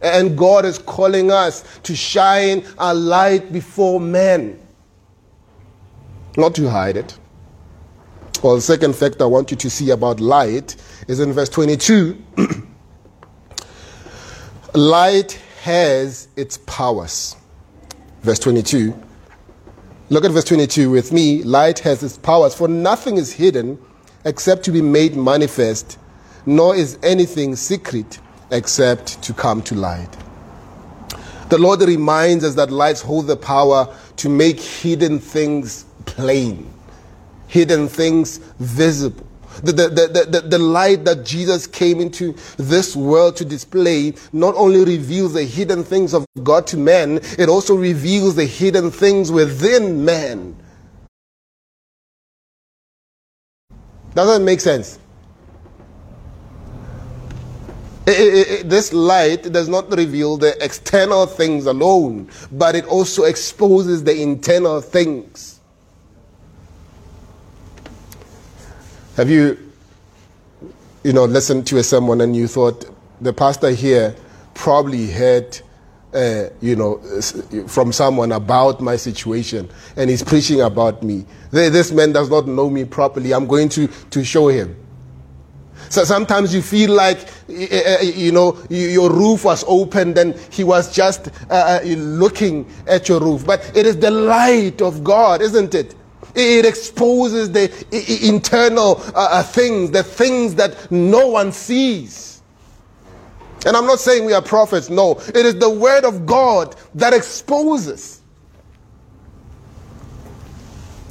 And 0.02 0.38
God 0.38 0.66
is 0.66 0.78
calling 0.78 1.32
us 1.32 1.80
to 1.84 1.96
shine 1.96 2.66
a 2.78 2.94
light 2.94 3.54
before 3.54 4.00
men, 4.00 4.60
not 6.38 6.54
to 6.56 6.70
hide 6.70 6.98
it. 6.98 7.18
Well, 8.44 8.56
the 8.56 8.62
second 8.62 8.96
fact 8.96 9.22
I 9.22 9.26
want 9.26 9.52
you 9.52 9.58
to 9.58 9.70
see 9.70 9.92
about 9.92 10.20
light 10.20 10.76
is 11.08 11.22
in 11.22 11.32
verse 11.32 11.48
22. 11.48 12.22
light 14.74 15.40
has 15.62 16.28
its 16.36 16.58
powers. 16.58 17.38
Verse 18.22 18.40
22. 18.40 18.94
Look 20.10 20.26
at 20.26 20.32
verse 20.32 20.44
22 20.44 20.92
with 20.92 21.14
me. 21.14 21.42
Light 21.44 21.80
has 21.80 22.04
its 22.04 22.18
powers, 22.18 22.54
for 22.54 22.68
nothing 22.68 23.16
is 23.16 23.32
hidden 23.32 23.80
except 24.26 24.64
to 24.66 24.72
be 24.72 24.82
made 24.82 25.16
manifest, 25.16 25.98
nor 26.46 26.76
is 26.76 26.98
anything 27.04 27.56
secret 27.56 28.20
except 28.52 29.22
to 29.24 29.34
come 29.34 29.62
to 29.64 29.76
light. 29.76 30.18
The 31.50 31.58
Lord 31.58 31.82
reminds 31.82 32.44
us 32.44 32.56
that 32.56 32.72
lights 32.72 33.02
hold 33.02 33.28
the 33.28 33.38
power 33.38 33.94
to 34.18 34.30
make 34.30 34.60
hidden 34.60 35.20
things 35.20 35.86
plain 36.06 36.74
hidden 37.54 37.88
things 37.88 38.40
visible. 38.58 39.28
The, 39.62 39.72
the, 39.74 39.88
the, 39.88 40.28
the, 40.28 40.42
the 40.42 40.58
light 40.58 41.06
that 41.06 41.24
Jesus 41.24 41.68
came 41.68 42.02
into 42.02 42.34
this 42.58 42.96
world 42.96 43.36
to 43.36 43.46
display 43.46 44.16
not 44.32 44.56
only 44.56 44.84
reveals 44.84 45.34
the 45.34 45.44
hidden 45.44 45.84
things 45.84 46.16
of 46.16 46.26
God 46.42 46.66
to 46.68 46.78
men, 46.78 47.20
it 47.38 47.50
also 47.50 47.76
reveals 47.76 48.36
the 48.36 48.46
hidden 48.46 48.90
things 48.90 49.32
within 49.32 50.04
man. 50.04 50.56
Does 54.16 54.28
that 54.28 54.44
make 54.44 54.62
sense? 54.62 55.00
It, 58.06 58.12
it, 58.12 58.48
it, 58.48 58.70
this 58.70 58.92
light 58.92 59.44
does 59.52 59.70
not 59.70 59.90
reveal 59.96 60.36
the 60.38 60.62
external 60.64 61.26
things 61.26 61.66
alone, 61.66 62.30
but 62.52 62.76
it 62.76 62.86
also 62.86 63.24
exposes 63.24 64.04
the 64.04 64.22
internal 64.22 64.82
things. 64.82 65.62
Have 69.16 69.30
you, 69.30 69.58
you 71.04 71.14
know, 71.14 71.26
listened 71.26 71.66
to 71.68 71.78
a 71.78 71.84
sermon 71.84 72.20
and 72.20 72.36
you 72.36 72.48
thought 72.48 72.86
the 73.22 73.32
pastor 73.32 73.72
here 73.72 74.16
probably 74.54 75.10
heard, 75.10 75.62
uh, 76.14 76.50
you 76.62 76.76
know, 76.76 76.98
from 77.68 77.92
someone 77.92 78.32
about 78.32 78.82
my 78.82 78.96
situation 78.96 79.70
and 79.96 80.10
he's 80.10 80.24
preaching 80.24 80.62
about 80.62 81.04
me. 81.04 81.26
This 81.52 81.92
man 81.92 82.12
does 82.12 82.30
not 82.30 82.48
know 82.48 82.70
me 82.70 82.86
properly. 82.86 83.34
I'm 83.34 83.48
going 83.48 83.70
to, 83.70 83.88
to 83.88 84.24
show 84.24 84.48
him. 84.48 84.76
So 85.90 86.04
sometimes 86.04 86.54
you 86.56 86.62
feel 86.62 86.92
like, 86.92 87.28
you 87.48 88.32
know, 88.32 88.58
your 88.70 89.12
roof 89.12 89.46
was 89.46 89.64
opened 89.68 90.18
and 90.18 90.36
he 90.50 90.64
was 90.64 90.94
just 90.94 91.28
uh, 91.50 91.80
uh, 91.84 91.86
looking 91.86 92.66
at 92.88 93.10
your 93.10 93.20
roof. 93.20 93.46
But 93.46 93.76
it 93.76 93.86
is 93.86 93.98
the 93.98 94.12
light 94.12 94.82
of 94.82 95.04
God, 95.04 95.42
isn't 95.42 95.76
it? 95.76 95.96
It 96.36 96.66
exposes 96.66 97.52
the 97.52 97.70
internal 98.28 99.02
uh, 99.14 99.28
uh, 99.30 99.44
things, 99.44 99.92
the 99.92 100.04
things 100.04 100.56
that 100.56 100.92
no 100.92 101.28
one 101.28 101.52
sees. 101.52 102.33
And 103.66 103.78
I'm 103.78 103.86
not 103.86 104.00
saying 104.00 104.26
we 104.26 104.34
are 104.34 104.42
prophets, 104.42 104.90
no. 104.90 105.14
It 105.28 105.38
is 105.38 105.56
the 105.56 105.70
word 105.70 106.04
of 106.04 106.26
God 106.26 106.76
that 106.96 107.14
exposes. 107.14 108.22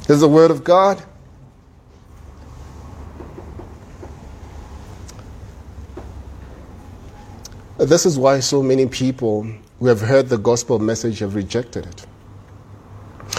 Is 0.09 0.19
the 0.19 0.27
word 0.27 0.51
of 0.51 0.63
God. 0.63 1.03
This 7.77 8.05
is 8.05 8.19
why 8.19 8.39
so 8.39 8.61
many 8.61 8.85
people 8.85 9.47
who 9.79 9.87
have 9.87 10.01
heard 10.01 10.29
the 10.29 10.37
gospel 10.37 10.77
message 10.79 11.19
have 11.19 11.35
rejected 11.35 11.85
it. 11.85 12.05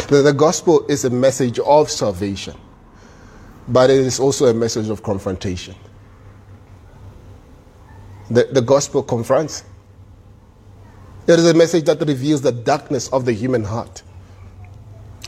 The, 0.09 0.23
the 0.23 0.33
gospel 0.33 0.85
is 0.89 1.05
a 1.05 1.11
message 1.11 1.59
of 1.61 1.91
salvation, 1.91 2.57
but 3.69 3.91
it 3.91 3.99
is 3.99 4.19
also 4.19 4.47
a 4.47 4.55
message 4.55 4.89
of 4.89 5.03
confrontation. 5.03 5.75
The, 8.31 8.45
the 8.45 8.63
gospel 8.63 9.03
confronts. 9.03 9.65
It 11.27 11.39
is 11.39 11.47
a 11.47 11.55
message 11.55 11.85
that 11.85 12.01
reveals 12.01 12.43
the 12.43 12.53
darkness 12.53 13.09
of 13.09 13.25
the 13.25 13.33
human 13.33 13.65
heart. 13.65 14.03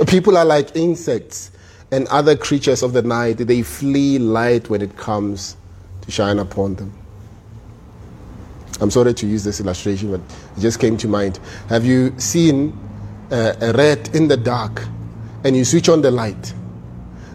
People 0.06 0.36
are 0.36 0.44
like 0.44 0.76
insects 0.76 1.50
and 1.90 2.06
other 2.08 2.36
creatures 2.36 2.82
of 2.82 2.92
the 2.92 3.02
night. 3.02 3.38
They 3.38 3.62
flee 3.62 4.18
light 4.18 4.68
when 4.68 4.82
it 4.82 4.96
comes 4.96 5.56
to 6.02 6.10
shine 6.10 6.38
upon 6.38 6.74
them. 6.74 6.92
I'm 8.80 8.90
sorry 8.90 9.14
to 9.14 9.26
use 9.26 9.42
this 9.42 9.60
illustration, 9.60 10.10
but 10.10 10.20
it 10.56 10.60
just 10.60 10.80
came 10.80 10.98
to 10.98 11.08
mind. 11.08 11.38
Have 11.68 11.86
you 11.86 12.12
seen 12.18 12.78
uh, 13.30 13.54
a 13.60 13.72
rat 13.72 14.14
in 14.14 14.28
the 14.28 14.36
dark 14.36 14.86
and 15.44 15.56
you 15.56 15.64
switch 15.64 15.88
on 15.88 16.02
the 16.02 16.10
light, 16.10 16.52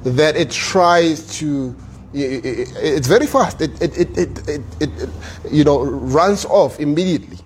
that 0.04 0.36
it 0.36 0.52
tries 0.52 1.38
to, 1.40 1.76
it's 2.14 3.08
very 3.08 3.28
fast. 3.28 3.62
It, 3.62 3.82
it, 3.82 3.98
it, 3.98 4.18
it, 4.18 4.50
it, 4.50 4.62
it, 4.82 5.10
you 5.50 5.64
know, 5.64 5.84
runs 5.84 6.46
off 6.46 6.80
immediately 6.80 7.38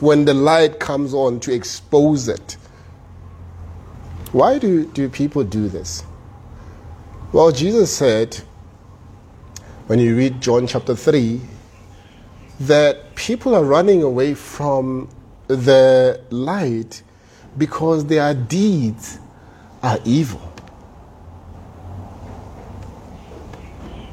when 0.00 0.24
the 0.24 0.34
light 0.34 0.78
comes 0.78 1.14
on 1.14 1.40
to 1.40 1.52
expose 1.52 2.28
it. 2.28 2.56
Why 4.32 4.58
do, 4.58 4.86
do 4.86 5.08
people 5.08 5.42
do 5.44 5.68
this? 5.68 6.04
Well, 7.32 7.50
Jesus 7.50 7.94
said, 7.94 8.36
when 9.86 9.98
you 9.98 10.16
read 10.16 10.40
John 10.40 10.66
chapter 10.66 10.94
3, 10.94 11.40
that 12.60 13.14
people 13.14 13.54
are 13.54 13.64
running 13.64 14.02
away 14.02 14.34
from 14.34 15.08
the 15.46 16.20
light 16.30 17.02
because 17.56 18.04
their 18.06 18.34
deeds 18.34 19.18
are 19.82 19.98
evil. 20.04 20.47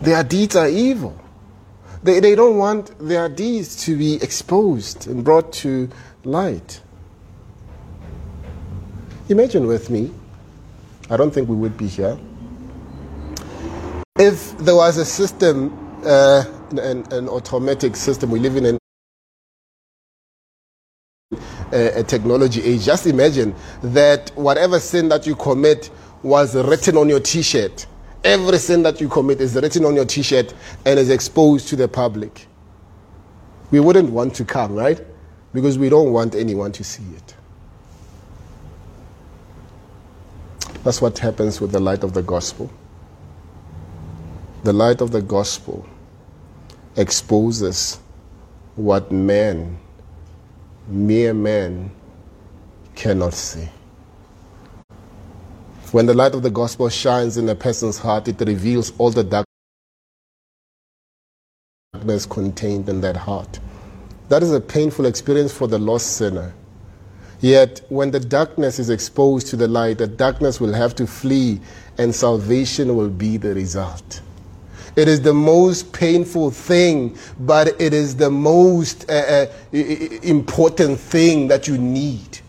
Their 0.06 0.24
deeds 0.24 0.56
are 0.56 0.68
evil. 0.68 1.20
They, 2.04 2.20
they 2.20 2.36
don't 2.36 2.58
want 2.58 2.94
their 3.00 3.28
deeds 3.28 3.84
to 3.86 3.98
be 3.98 4.22
exposed 4.22 5.08
and 5.08 5.24
brought 5.24 5.52
to 5.54 5.90
light. 6.24 6.80
Imagine 9.30 9.66
with 9.66 9.90
me, 9.90 10.12
I 11.10 11.18
don't 11.18 11.32
think 11.32 11.50
we 11.50 11.56
would 11.56 11.76
be 11.76 11.88
here, 11.88 12.20
if 14.20 14.56
there 14.60 14.76
was 14.76 14.98
a 14.98 15.06
system, 15.06 15.74
uh, 16.06 16.44
an, 16.70 17.12
an 17.12 17.28
automatic 17.28 17.96
system, 17.96 18.30
we 18.30 18.38
live 18.38 18.58
in 18.58 18.66
an 18.68 18.78
a, 21.74 22.02
a 22.02 22.04
technology 22.04 22.62
age, 22.62 22.86
just 22.86 23.08
imagine 23.08 23.56
that 23.82 24.30
whatever 24.36 24.80
sin 24.80 25.10
that 25.10 25.26
you 25.26 25.36
commit 25.36 25.90
was 26.22 26.56
written 26.56 26.96
on 26.96 27.10
your 27.10 27.20
t 27.20 27.42
shirt. 27.42 27.88
Every 28.26 28.58
sin 28.58 28.82
that 28.82 29.00
you 29.00 29.08
commit 29.08 29.40
is 29.40 29.54
written 29.54 29.86
on 29.86 29.96
your 29.96 30.06
t 30.06 30.24
shirt 30.24 30.52
and 30.84 30.98
is 30.98 31.12
exposed 31.12 31.68
to 31.68 31.76
the 31.76 31.88
public. 31.88 32.48
We 33.70 33.80
wouldn't 33.80 34.10
want 34.10 34.34
to 34.36 34.46
come, 34.46 34.74
right? 34.74 35.00
Because 35.54 35.78
we 35.78 35.90
don't 35.90 36.12
want 36.12 36.34
anyone 36.34 36.72
to 36.72 36.84
see 36.84 37.04
it. 37.16 37.36
That's 40.84 41.04
what 41.04 41.20
happens 41.20 41.62
with 41.62 41.72
the 41.72 41.80
light 41.80 42.04
of 42.04 42.14
the 42.14 42.24
gospel. 42.24 42.72
The 44.64 44.74
light 44.74 45.02
of 45.02 45.12
the 45.12 45.22
gospel 45.22 45.88
exposes 46.96 48.00
what 48.76 49.12
man, 49.12 49.78
mere 50.88 51.36
man, 51.36 51.92
cannot 52.96 53.36
see. 53.36 53.70
When 55.96 56.08
the 56.08 56.14
light 56.14 56.36
of 56.36 56.44
the 56.44 56.50
gospel 56.50 56.90
shines 56.90 57.38
in 57.38 57.48
a 57.48 57.56
person's 57.56 57.98
heart, 57.98 58.28
it 58.28 58.42
reveals 58.42 58.92
all 58.98 59.12
the 59.12 59.46
darkness 61.94 62.26
contained 62.26 62.90
in 62.90 63.00
that 63.00 63.16
heart. 63.16 63.62
That 64.28 64.44
is 64.44 64.52
a 64.52 64.60
painful 64.60 65.06
experience 65.06 65.54
for 65.54 65.70
the 65.70 65.80
lost 65.80 66.18
sinner. 66.18 66.54
Yet, 67.40 67.80
when 67.88 68.12
the 68.12 68.20
darkness 68.20 68.78
is 68.78 68.90
exposed 68.90 69.48
to 69.48 69.56
the 69.56 69.70
light, 69.70 70.00
the 70.00 70.08
darkness 70.08 70.60
will 70.60 70.74
have 70.74 70.96
to 70.96 71.08
flee 71.08 71.62
and 71.98 72.14
salvation 72.14 72.98
will 72.98 73.08
be 73.08 73.38
the 73.38 73.56
result. 73.56 74.20
It 74.98 75.08
is 75.08 75.22
the 75.22 75.34
most 75.34 75.94
painful 75.94 76.52
thing, 76.52 77.18
but 77.40 77.70
it 77.80 77.94
is 77.94 78.18
the 78.18 78.30
most 78.30 79.10
uh, 79.10 79.14
uh, 79.14 79.78
important 80.24 81.00
thing 81.00 81.48
that 81.48 81.70
you 81.70 81.78
need. 81.78 82.42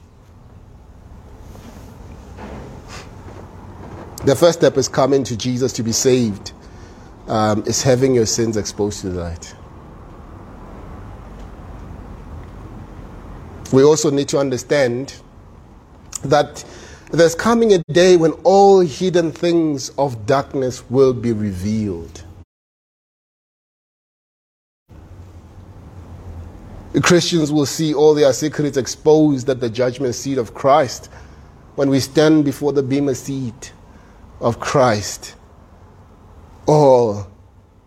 The 4.26 4.34
first 4.34 4.58
step 4.58 4.76
is 4.76 4.88
coming 4.88 5.22
to 5.22 5.36
Jesus 5.36 5.72
to 5.74 5.84
be 5.84 5.92
saved, 5.92 6.50
um, 7.28 7.62
is 7.64 7.80
having 7.84 8.12
your 8.12 8.26
sins 8.26 8.56
exposed 8.56 9.02
to 9.02 9.10
the 9.10 9.20
light. 9.22 9.54
We 13.72 13.84
also 13.84 14.10
need 14.10 14.28
to 14.30 14.38
understand 14.38 15.14
that 16.24 16.64
there's 17.12 17.36
coming 17.36 17.72
a 17.74 17.78
day 17.92 18.16
when 18.16 18.32
all 18.42 18.80
hidden 18.80 19.30
things 19.30 19.90
of 19.90 20.26
darkness 20.26 20.82
will 20.90 21.12
be 21.12 21.32
revealed. 21.32 22.24
Christians 27.00 27.52
will 27.52 27.66
see 27.66 27.94
all 27.94 28.12
their 28.12 28.32
secrets 28.32 28.76
exposed 28.76 29.48
at 29.48 29.60
the 29.60 29.70
judgment 29.70 30.16
seat 30.16 30.36
of 30.36 30.52
Christ 30.52 31.10
when 31.76 31.88
we 31.88 32.00
stand 32.00 32.44
before 32.44 32.72
the 32.72 32.82
bema 32.82 33.14
seat 33.14 33.72
of 34.40 34.60
Christ. 34.60 35.34
All 36.66 37.26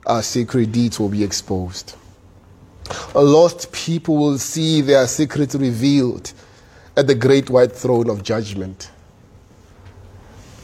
our 0.06 0.24
secret 0.24 0.72
deeds 0.72 1.00
will 1.00 1.10
be 1.10 1.24
exposed. 1.24 1.96
A 3.14 3.22
lost 3.22 3.72
people 3.72 4.18
will 4.18 4.38
see 4.38 4.82
their 4.82 5.06
secrets 5.08 5.56
revealed 5.56 6.34
at 6.98 7.08
the 7.08 7.16
great 7.16 7.50
white 7.50 7.72
throne 7.72 8.10
of 8.10 8.24
judgment. 8.24 8.90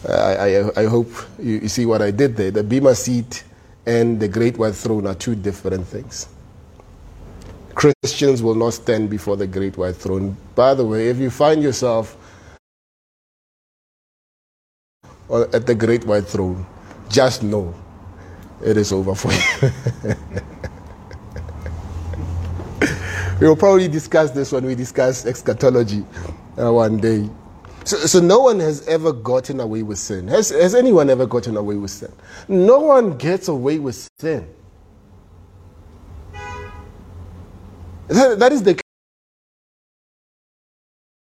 I, 0.08 0.14
I, 0.14 0.82
I 0.82 0.86
hope 0.86 1.12
you, 1.40 1.60
you 1.60 1.68
see 1.68 1.86
what 1.86 2.02
I 2.02 2.12
did 2.12 2.36
there. 2.36 2.52
The 2.52 2.64
Bema 2.64 2.96
seat 2.96 3.44
and 3.86 4.20
the 4.20 4.28
great 4.28 4.58
white 4.58 4.76
throne 4.76 5.08
are 5.08 5.16
two 5.16 5.36
different 5.36 5.88
things. 5.88 6.28
Christians 7.76 8.42
will 8.42 8.56
not 8.56 8.74
stand 8.74 9.10
before 9.10 9.36
the 9.38 9.48
great 9.48 9.78
white 9.78 9.96
throne. 9.96 10.38
By 10.56 10.74
the 10.74 10.86
way, 10.86 11.10
if 11.10 11.18
you 11.18 11.30
find 11.30 11.62
yourself 11.62 12.18
at 15.32 15.66
the 15.66 15.76
great 15.76 16.06
white 16.06 16.26
throne, 16.28 16.66
just 17.10 17.44
know 17.44 17.74
it 18.64 18.78
is 18.78 18.92
over 18.92 19.16
for 19.16 19.32
you. 19.32 19.40
we 23.42 23.48
will 23.48 23.56
probably 23.56 23.88
discuss 23.88 24.32
this 24.32 24.52
when 24.52 24.66
we 24.66 24.76
discuss 24.76 25.26
eschatology 25.26 26.06
uh, 26.58 26.72
one 26.72 26.98
day. 26.98 27.30
So, 27.84 27.98
so 27.98 28.20
no 28.20 28.40
one 28.40 28.60
has 28.60 28.88
ever 28.88 29.12
gotten 29.14 29.60
away 29.60 29.84
with 29.84 30.00
sin. 30.00 30.28
Has, 30.28 30.50
has 30.50 30.74
anyone 30.74 31.10
ever 31.10 31.26
gotten 31.28 31.56
away 31.58 31.76
with 31.76 31.92
sin? 31.92 32.12
No 32.48 32.80
one 32.80 33.18
gets 33.18 33.48
away 33.48 33.78
with 33.80 34.10
sin. 34.20 34.48
That, 38.08 38.40
that 38.40 38.52
is 38.52 38.64
the 38.64 38.80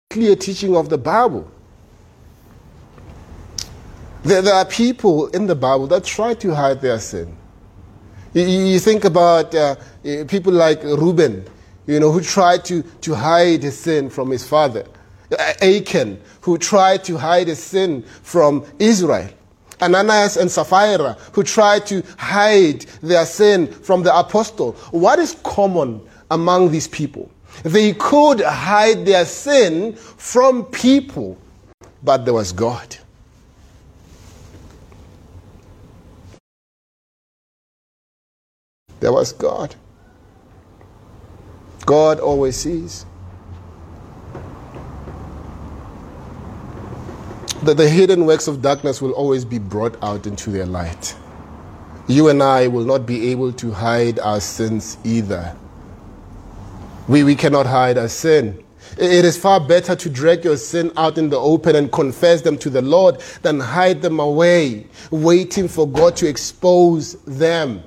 clear 0.10 0.36
teaching 0.36 0.76
of 0.78 0.90
the 0.90 0.98
Bible. 0.98 1.52
There, 4.26 4.42
there 4.42 4.56
are 4.56 4.66
people 4.66 5.28
in 5.28 5.46
the 5.46 5.54
Bible 5.54 5.86
that 5.88 6.04
try 6.04 6.34
to 6.34 6.56
hide 6.56 6.82
their 6.82 6.98
sin. 6.98 7.38
You, 8.34 8.42
you 8.42 8.80
think 8.80 9.06
about 9.06 9.54
uh, 9.54 9.76
people 10.28 10.52
like 10.52 10.84
Reuben, 10.84 11.46
you 11.86 12.00
know, 12.00 12.12
who 12.12 12.22
tried 12.22 12.66
to, 12.66 12.82
to 12.82 13.14
hide 13.14 13.62
his 13.62 13.78
sin 13.78 14.10
from 14.10 14.32
his 14.32 14.44
father. 14.48 14.88
Achan, 15.62 16.20
who 16.42 16.58
tried 16.58 17.04
to 17.04 17.18
hide 17.18 17.50
his 17.50 17.62
sin 17.62 18.02
from 18.24 18.66
Israel. 18.80 19.30
Ananias 19.80 20.38
and 20.38 20.50
Sapphira, 20.50 21.18
who 21.34 21.44
tried 21.44 21.86
to 21.86 22.02
hide 22.18 22.82
their 23.04 23.28
sin 23.28 23.68
from 23.68 24.02
the 24.02 24.18
apostle. 24.18 24.72
What 24.90 25.20
is 25.20 25.38
common 25.44 26.02
among 26.32 26.72
these 26.72 26.88
people. 26.88 27.30
They 27.62 27.94
could 27.94 28.42
hide 28.42 29.06
their 29.06 29.26
sin 29.26 29.94
from 29.94 30.66
people, 30.66 31.38
but 32.02 32.26
there 32.26 32.34
was 32.34 32.52
God. 32.52 32.98
There 39.00 39.12
was 39.12 39.34
God. 39.34 39.76
God 41.86 42.20
always 42.20 42.56
sees. 42.56 43.06
That 47.64 47.78
the 47.78 47.90
hidden 47.90 48.26
works 48.26 48.48
of 48.48 48.62
darkness 48.62 49.02
will 49.02 49.12
always 49.12 49.46
be 49.46 49.60
brought 49.60 50.02
out 50.04 50.28
into 50.28 50.50
their 50.50 50.66
light. 50.66 51.16
You 52.08 52.30
and 52.30 52.42
I 52.44 52.68
will 52.68 52.86
not 52.86 53.06
be 53.06 53.32
able 53.32 53.52
to 53.54 53.72
hide 53.72 54.20
our 54.20 54.40
sins 54.40 54.98
either. 55.04 55.56
We, 57.08 57.24
we 57.24 57.36
cannot 57.36 57.66
hide 57.66 57.98
our 57.98 58.08
sin. 58.08 58.64
It 58.98 59.26
is 59.26 59.38
far 59.38 59.60
better 59.60 59.96
to 59.96 60.10
drag 60.10 60.44
your 60.44 60.58
sin 60.58 60.92
out 60.96 61.18
in 61.18 61.30
the 61.30 61.40
open 61.40 61.76
and 61.76 61.92
confess 61.92 62.42
them 62.42 62.58
to 62.60 62.70
the 62.70 62.82
Lord 62.82 63.20
than 63.42 63.60
hide 63.60 64.02
them 64.02 64.20
away, 64.20 64.88
waiting 65.12 65.68
for 65.68 65.88
God 65.88 66.16
to 66.18 66.28
expose 66.28 67.14
them. 67.26 67.84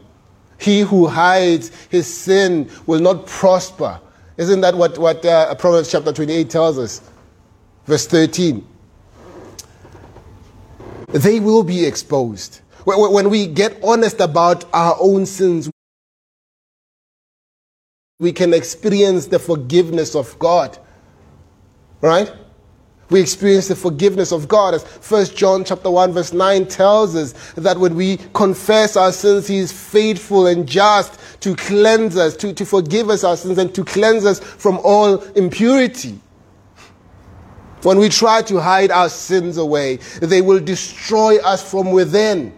He 0.59 0.81
who 0.81 1.07
hides 1.07 1.71
his 1.89 2.13
sin 2.13 2.71
will 2.87 3.01
not 3.01 3.27
prosper. 3.27 4.01
Isn't 4.37 4.61
that 4.61 4.75
what, 4.77 4.99
what 4.99 5.25
uh, 5.25 5.55
Proverbs 5.55 5.91
chapter 5.91 6.13
28 6.13 6.51
tells 6.51 6.79
us? 6.79 7.01
Verse 7.87 8.07
13. 8.07 8.67
They 11.09 11.41
will 11.41 11.63
be 11.63 11.87
exposed. 11.87 12.61
When 12.85 13.31
we 13.31 13.47
get 13.47 13.79
honest 13.83 14.21
about 14.21 14.65
our 14.73 14.97
own 15.01 15.27
sins, 15.27 15.71
we 18.19 18.33
can 18.33 18.53
experience 18.53 19.27
the 19.27 19.39
forgiveness 19.39 20.15
of 20.15 20.39
God. 20.39 20.79
Right? 22.01 22.33
We 23.11 23.21
experience 23.21 23.69
the 23.69 23.77
forgiveness 23.77 24.33
of 24.33 24.49
God. 24.49 24.75
As 24.75 24.85
1 24.85 25.27
John 25.37 25.65
chapter 25.65 25.91
1 25.91 26.13
verse 26.13 26.33
9 26.33 26.67
tells 26.67 27.17
us 27.17 27.33
that 27.53 27.79
when 27.79 27.95
we 27.95 28.19
confess 28.35 28.97
our 28.97 29.13
sins, 29.13 29.47
He 29.47 29.59
is 29.59 29.73
faithful 29.73 30.47
and 30.47 30.67
just 30.69 31.19
to 31.41 31.57
cleanse 31.57 32.17
us, 32.17 32.37
to, 32.37 32.53
to 32.53 32.67
forgive 32.67 33.09
us 33.09 33.25
our 33.25 33.37
sins 33.37 33.59
and 33.59 33.75
to 33.75 33.85
cleanse 33.85 34.25
us 34.27 34.41
from 34.41 34.79
all 34.85 35.23
impurity. 35.33 36.19
When 37.83 37.99
we 37.99 38.09
try 38.09 38.43
to 38.43 38.61
hide 38.61 38.91
our 38.91 39.09
sins 39.09 39.57
away, 39.57 39.97
they 40.21 40.43
will 40.43 40.61
destroy 40.61 41.39
us 41.39 41.69
from 41.69 41.93
within. 41.93 42.53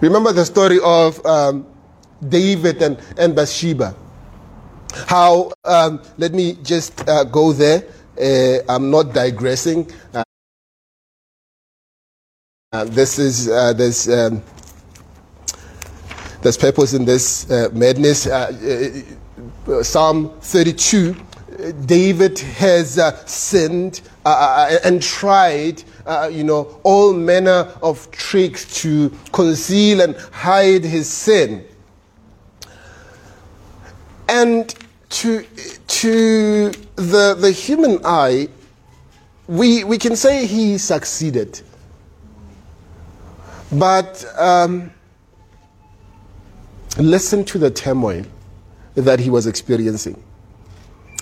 Remember 0.00 0.32
the 0.32 0.46
story 0.46 0.78
of 0.84 1.24
um, 1.26 1.66
David 2.28 2.80
and, 2.80 2.98
and 3.18 3.34
Bathsheba. 3.34 3.94
How, 5.06 5.52
um, 5.64 6.00
let 6.16 6.32
me 6.32 6.54
just 6.62 7.06
uh, 7.08 7.24
go 7.24 7.52
there. 7.52 7.84
Uh, 8.20 8.58
I'm 8.68 8.90
not 8.90 9.12
digressing. 9.14 9.90
Uh, 10.12 10.22
uh 12.72 12.84
this 12.84 13.18
is, 13.18 13.48
uh, 13.48 13.72
there's, 13.72 14.08
um, 14.08 14.42
there's 16.42 16.56
purpose 16.56 16.94
in 16.94 17.04
this 17.04 17.50
uh, 17.50 17.68
madness. 17.72 18.28
Psalm 19.82 20.30
32, 20.40 21.16
David 21.86 22.38
has 22.38 23.00
sinned 23.26 24.00
and 24.24 25.02
tried 25.02 25.84
uh, 26.08 26.28
you 26.32 26.42
know, 26.42 26.80
all 26.84 27.12
manner 27.12 27.70
of 27.82 28.10
tricks 28.10 28.80
to 28.80 29.14
conceal 29.32 30.00
and 30.00 30.16
hide 30.32 30.82
his 30.82 31.06
sin. 31.06 31.64
And 34.26 34.74
to, 35.10 35.44
to 35.86 36.70
the, 36.96 37.34
the 37.38 37.50
human 37.50 38.00
eye, 38.04 38.48
we, 39.46 39.84
we 39.84 39.98
can 39.98 40.16
say 40.16 40.46
he 40.46 40.78
succeeded. 40.78 41.60
But 43.72 44.24
um, 44.38 44.92
listen 46.98 47.44
to 47.46 47.58
the 47.58 47.70
turmoil 47.70 48.24
that 48.94 49.20
he 49.20 49.30
was 49.30 49.46
experiencing. 49.46 50.22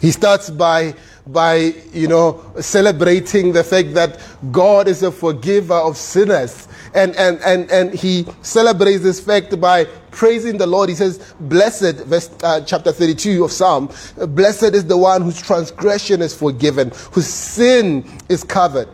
He 0.00 0.10
starts 0.10 0.50
by, 0.50 0.94
by, 1.26 1.56
you 1.92 2.06
know, 2.06 2.44
celebrating 2.60 3.52
the 3.52 3.64
fact 3.64 3.94
that 3.94 4.20
God 4.52 4.88
is 4.88 5.02
a 5.02 5.10
forgiver 5.10 5.74
of 5.74 5.96
sinners. 5.96 6.68
And, 6.96 7.14
and, 7.16 7.38
and, 7.42 7.70
and 7.70 7.94
he 7.94 8.26
celebrates 8.40 9.02
this 9.02 9.20
fact 9.20 9.60
by 9.60 9.84
praising 10.10 10.56
the 10.56 10.66
Lord. 10.66 10.88
He 10.88 10.94
says, 10.94 11.34
Blessed, 11.40 12.06
verse, 12.06 12.30
uh, 12.42 12.62
chapter 12.62 12.90
32 12.90 13.44
of 13.44 13.52
Psalm, 13.52 13.90
blessed 14.28 14.74
is 14.74 14.86
the 14.86 14.96
one 14.96 15.20
whose 15.20 15.40
transgression 15.40 16.22
is 16.22 16.34
forgiven, 16.34 16.90
whose 17.12 17.28
sin 17.28 18.10
is 18.30 18.42
covered. 18.42 18.88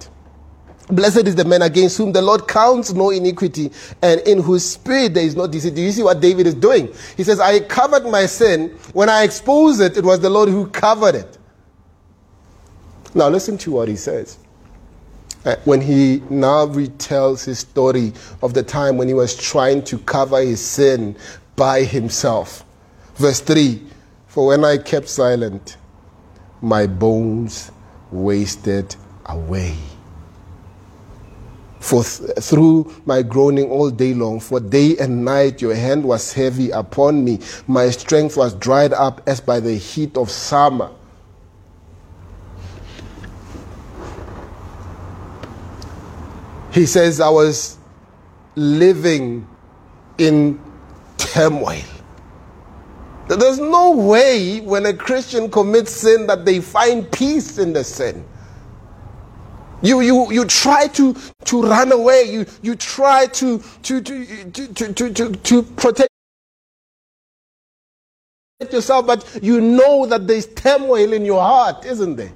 Blessed 0.88 1.29
is 1.29 1.37
the 1.37 1.45
man 1.45 1.62
against 1.62 1.97
whom 1.97 2.11
the 2.11 2.21
Lord 2.21 2.49
counts 2.49 2.93
no 2.93 3.11
iniquity 3.11 3.71
and 4.03 4.21
in 4.23 4.43
whose 4.43 4.69
spirit 4.69 5.15
there 5.15 5.25
is 5.25 5.37
no 5.37 5.47
deceit. 5.47 5.77
Do 5.77 5.81
you 5.81 5.93
see 5.93 6.03
what 6.03 6.21
David 6.21 6.49
is 6.49 6.55
doing? 6.55 6.93
He 7.17 7.23
says, 7.23 7.38
I 7.38 7.61
covered 7.61 8.05
my 8.05 8.27
sin. 8.27 8.71
When 8.93 9.09
I 9.09 9.23
exposed 9.23 9.81
it, 9.81 9.97
it 9.97 10.05
was 10.05 10.19
the 10.19 10.29
Lord 10.29 10.49
who 10.49 10.67
covered 10.67 11.15
it. 11.15 11.38
Now 13.15 13.29
listen 13.29 13.57
to 13.59 13.71
what 13.71 13.88
he 13.88 13.97
says. 13.97 14.38
Uh, 15.44 15.57
when 15.64 15.81
he 15.81 16.22
now 16.31 16.66
retells 16.66 17.44
his 17.44 17.59
story 17.59 18.12
of 18.42 18.55
the 18.55 18.62
time 18.62 18.96
when 18.96 19.09
he 19.09 19.14
was 19.14 19.37
trying 19.37 19.83
to 19.83 19.98
cover 19.98 20.40
his 20.40 20.64
sin 20.64 21.16
by 21.57 21.83
himself. 21.83 22.64
Verse 23.16 23.40
3 23.40 23.83
For 24.28 24.46
when 24.46 24.64
I 24.64 24.78
kept 24.78 25.09
silent, 25.09 25.76
my 26.61 26.87
bones 26.87 27.72
wasted 28.12 28.94
away. 29.26 29.74
For 31.81 32.05
th- 32.05 32.38
through 32.38 32.94
my 33.05 33.22
groaning 33.22 33.68
all 33.68 33.90
day 33.90 34.14
long, 34.14 34.38
for 34.38 34.61
day 34.61 34.96
and 34.98 35.24
night 35.24 35.61
your 35.61 35.74
hand 35.74 36.05
was 36.05 36.33
heavy 36.33 36.70
upon 36.70 37.24
me. 37.24 37.40
My 37.66 37.90
strength 37.90 38.37
was 38.37 38.55
dried 38.55 38.92
up 38.92 39.20
as 39.26 39.40
by 39.40 39.59
the 39.59 39.74
heat 39.74 40.16
of 40.16 40.31
summer. 40.31 40.90
He 46.72 46.87
says, 46.87 47.20
I 47.20 47.28
was 47.28 47.78
living 48.56 49.46
in 50.18 50.61
turmoil. 51.18 51.82
There's 53.28 53.58
no 53.58 53.92
way 53.92 54.61
when 54.61 54.87
a 54.87 54.94
Christian 54.94 55.50
commits 55.50 55.92
sin 55.92 56.26
that 56.26 56.44
they 56.44 56.61
find 56.61 57.11
peace 57.12 57.58
in 57.58 57.72
the 57.72 57.85
sin. 57.85 58.24
You, 59.82 60.00
you, 60.00 60.32
you 60.32 60.44
try 60.44 60.87
to, 60.88 61.14
to 61.44 61.62
run 61.62 61.92
away. 61.92 62.24
You, 62.24 62.46
you 62.62 62.74
try 62.74 63.26
to, 63.26 63.58
to, 63.58 64.00
to, 64.00 64.44
to, 64.50 64.92
to, 64.92 65.12
to, 65.12 65.32
to 65.32 65.62
protect 65.62 66.08
yourself, 68.70 69.06
but 69.06 69.40
you 69.42 69.61
know 69.61 70.06
that 70.06 70.26
there's 70.26 70.46
turmoil 70.46 71.12
in 71.12 71.24
your 71.24 71.40
heart, 71.40 71.85
isn't 71.85 72.16
there? 72.16 72.32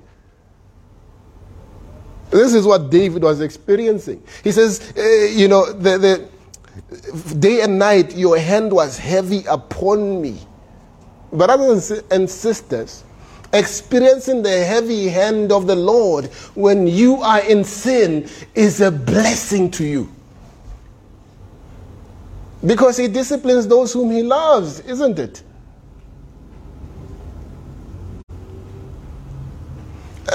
This 2.37 2.55
is 2.55 2.67
what 2.67 2.91
David 2.91 3.23
was 3.23 3.41
experiencing. 3.41 4.23
He 4.45 4.53
says, 4.53 4.93
uh, 4.97 5.01
you 5.33 5.49
know, 5.49 5.73
the, 5.73 5.99
the 5.99 7.35
day 7.37 7.63
and 7.63 7.79
night 7.79 8.15
your 8.15 8.39
hand 8.39 8.73
was 8.73 8.99
heavy 8.99 9.45
upon 9.47 10.21
me. 10.21 10.39
Brothers 11.33 11.91
and 12.11 12.29
sisters, 12.29 13.05
experiencing 13.53 14.43
the 14.43 14.65
heavy 14.65 15.09
hand 15.09 15.51
of 15.51 15.67
the 15.67 15.75
Lord 15.75 16.27
when 16.55 16.87
you 16.87 17.17
are 17.23 17.41
in 17.41 17.65
sin 17.65 18.29
is 18.55 18.81
a 18.81 18.91
blessing 18.91 19.71
to 19.73 19.85
you. 19.85 20.13
Because 22.65 22.97
he 22.97 23.09
disciplines 23.09 23.67
those 23.67 23.93
whom 23.93 24.11
he 24.11 24.23
loves, 24.23 24.81
isn't 24.81 25.19
it? 25.19 25.43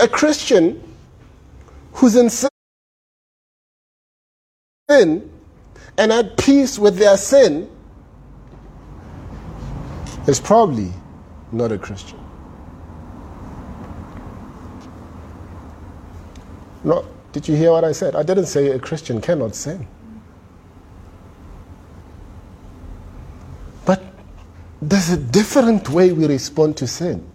A 0.01 0.07
Christian 0.07 0.81
who's 1.93 2.15
in 2.15 2.29
sin 2.29 2.49
and 5.97 6.11
at 6.11 6.37
peace 6.37 6.79
with 6.79 6.97
their 6.97 7.17
sin 7.17 7.69
is 10.27 10.39
probably 10.39 10.91
not 11.51 11.71
a 11.71 11.77
Christian. 11.77 12.19
No, 16.83 17.05
did 17.31 17.47
you 17.47 17.55
hear 17.55 17.71
what 17.71 17.83
I 17.83 17.91
said? 17.91 18.15
I 18.15 18.23
didn't 18.23 18.47
say 18.47 18.69
a 18.69 18.79
Christian 18.79 19.21
cannot 19.21 19.55
sin. 19.55 19.85
But 23.85 24.01
there's 24.81 25.09
a 25.09 25.17
different 25.17 25.89
way 25.89 26.11
we 26.11 26.25
respond 26.25 26.77
to 26.77 26.87
sin. 26.87 27.29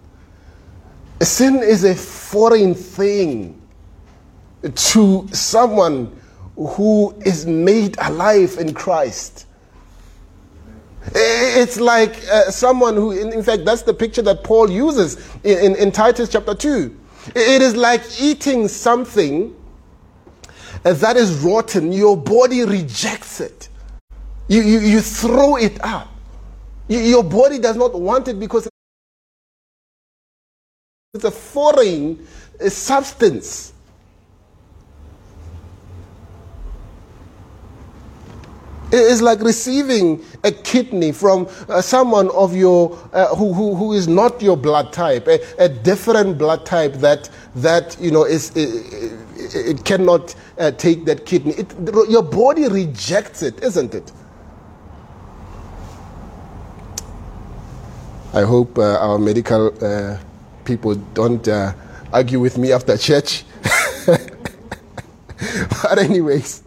Sin 1.21 1.57
is 1.63 1.83
a 1.83 1.95
foreign 1.95 2.75
thing 2.75 3.61
to 4.75 5.27
someone 5.31 6.15
who 6.55 7.13
is 7.25 7.45
made 7.45 7.97
alive 7.99 8.57
in 8.59 8.73
Christ. 8.73 9.45
It's 11.13 11.79
like 11.79 12.17
uh, 12.29 12.51
someone 12.51 12.95
who, 12.95 13.11
in, 13.11 13.43
fact, 13.43 13.63
that's 13.63 13.83
the 13.83 13.93
picture 13.93 14.21
that 14.23 14.43
Paul 14.43 14.69
uses 14.69 15.15
in, 15.43 15.57
in, 15.59 15.75
in 15.75 15.91
Titus 15.91 16.29
chapter 16.29 16.53
2. 16.53 16.95
It 17.35 17.61
is 17.61 17.75
like 17.75 18.01
eating 18.19 18.67
something 18.67 19.55
that 20.83 21.15
is 21.15 21.31
rotten. 21.39 21.91
Your 21.91 22.17
body 22.17 22.63
rejects 22.63 23.39
it. 23.39 23.69
You, 24.47 24.61
you, 24.61 24.79
you 24.79 25.01
throw 25.01 25.57
it 25.57 25.83
up. 25.83 26.09
You, 26.87 26.99
your 26.99 27.23
body 27.23 27.59
does 27.59 27.75
not 27.75 27.99
want 27.99 28.27
it 28.27 28.39
because 28.39 28.67
it's 31.13 31.23
a 31.23 31.31
foreign 31.31 32.27
substance. 32.67 33.73
It 38.89 38.99
is 38.99 39.21
like 39.21 39.41
receiving 39.41 40.23
a 40.45 40.51
kidney 40.51 41.11
from 41.11 41.49
uh, 41.67 41.81
someone 41.81 42.29
of 42.31 42.55
your 42.55 42.97
uh, 43.11 43.35
who, 43.35 43.51
who, 43.51 43.75
who 43.75 43.91
is 43.91 44.07
not 44.07 44.41
your 44.41 44.55
blood 44.55 44.93
type, 44.93 45.27
a, 45.27 45.41
a 45.57 45.67
different 45.67 46.37
blood 46.37 46.65
type 46.65 46.93
that 46.95 47.29
that 47.55 47.97
you 47.99 48.11
know 48.11 48.23
is 48.23 48.55
it, 48.55 49.13
it 49.53 49.83
cannot 49.83 50.33
uh, 50.57 50.71
take 50.71 51.03
that 51.03 51.25
kidney. 51.25 51.53
It, 51.57 51.73
your 52.09 52.23
body 52.23 52.69
rejects 52.69 53.43
it, 53.43 53.61
isn't 53.61 53.93
it? 53.93 54.09
I 58.33 58.43
hope 58.43 58.77
uh, 58.77 58.99
our 58.99 59.19
medical 59.19 59.73
uh, 59.83 60.17
people 60.63 60.95
don't 61.13 61.45
uh, 61.45 61.73
argue 62.13 62.39
with 62.39 62.57
me 62.57 62.71
after 62.71 62.95
church. 62.97 63.43
but 64.05 65.99
anyways 65.99 66.63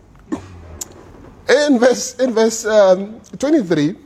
in 1.51 1.79
verse, 1.79 2.15
in 2.15 2.33
verse 2.33 2.65
um, 2.65 3.21
23, 3.39 3.97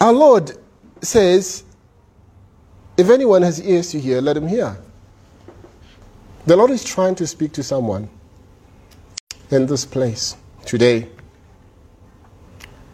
our 0.00 0.12
Lord 0.12 0.52
says, 1.02 1.64
If 2.96 3.10
anyone 3.10 3.42
has 3.42 3.60
ears 3.60 3.90
to 3.90 4.00
hear, 4.00 4.20
let 4.20 4.36
him 4.36 4.48
hear. 4.48 4.76
The 6.46 6.56
Lord 6.56 6.70
is 6.70 6.84
trying 6.84 7.14
to 7.16 7.26
speak 7.26 7.52
to 7.52 7.62
someone 7.62 8.08
in 9.50 9.66
this 9.66 9.84
place 9.84 10.36
today. 10.66 11.08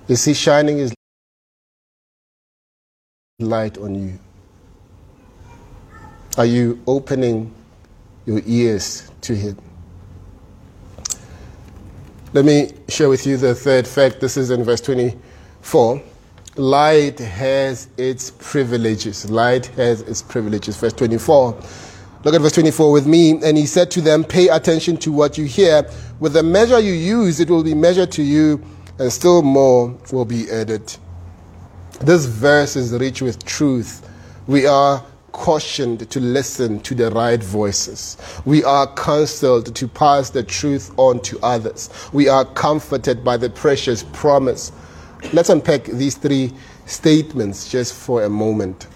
Is 0.08 0.24
He 0.24 0.34
shining 0.34 0.78
His 0.78 0.92
light 3.38 3.78
on 3.78 3.94
you? 3.94 4.18
Are 6.36 6.46
you 6.46 6.80
opening 6.86 7.52
your 8.26 8.40
ears 8.46 9.10
to 9.22 9.34
Him? 9.34 9.56
Let 12.32 12.44
me 12.44 12.70
share 12.86 13.08
with 13.08 13.26
you 13.26 13.36
the 13.36 13.56
third 13.56 13.88
fact. 13.88 14.20
This 14.20 14.36
is 14.36 14.50
in 14.50 14.62
verse 14.62 14.80
24. 14.80 16.00
Light 16.54 17.18
has 17.18 17.88
its 17.96 18.30
privileges. 18.30 19.28
Light 19.28 19.66
has 19.66 20.02
its 20.02 20.22
privileges. 20.22 20.76
Verse 20.76 20.92
24. 20.92 21.60
Look 22.22 22.34
at 22.34 22.40
verse 22.40 22.52
24 22.52 22.92
with 22.92 23.04
me. 23.08 23.42
And 23.42 23.58
he 23.58 23.66
said 23.66 23.90
to 23.90 24.00
them, 24.00 24.22
Pay 24.22 24.46
attention 24.46 24.96
to 24.98 25.10
what 25.10 25.38
you 25.38 25.44
hear. 25.44 25.90
With 26.20 26.34
the 26.34 26.44
measure 26.44 26.78
you 26.78 26.92
use, 26.92 27.40
it 27.40 27.50
will 27.50 27.64
be 27.64 27.74
measured 27.74 28.12
to 28.12 28.22
you, 28.22 28.62
and 29.00 29.12
still 29.12 29.42
more 29.42 29.98
will 30.12 30.24
be 30.24 30.48
added. 30.52 30.96
This 32.00 32.26
verse 32.26 32.76
is 32.76 32.92
rich 32.92 33.22
with 33.22 33.44
truth. 33.44 34.08
We 34.46 34.66
are 34.66 35.04
cautioned 35.32 36.10
to 36.10 36.20
listen 36.20 36.80
to 36.80 36.94
the 36.94 37.10
right 37.10 37.42
voices. 37.42 38.16
We 38.44 38.64
are 38.64 38.92
counseled 38.94 39.74
to 39.74 39.88
pass 39.88 40.30
the 40.30 40.42
truth 40.42 40.92
on 40.96 41.20
to 41.22 41.38
others. 41.40 41.90
We 42.12 42.28
are 42.28 42.44
comforted 42.44 43.24
by 43.24 43.36
the 43.36 43.50
precious 43.50 44.04
promise. 44.12 44.72
Let's 45.32 45.48
unpack 45.48 45.84
these 45.84 46.16
three 46.16 46.52
statements 46.86 47.70
just 47.70 47.94
for 47.94 48.24
a 48.24 48.28
moment. 48.30 48.88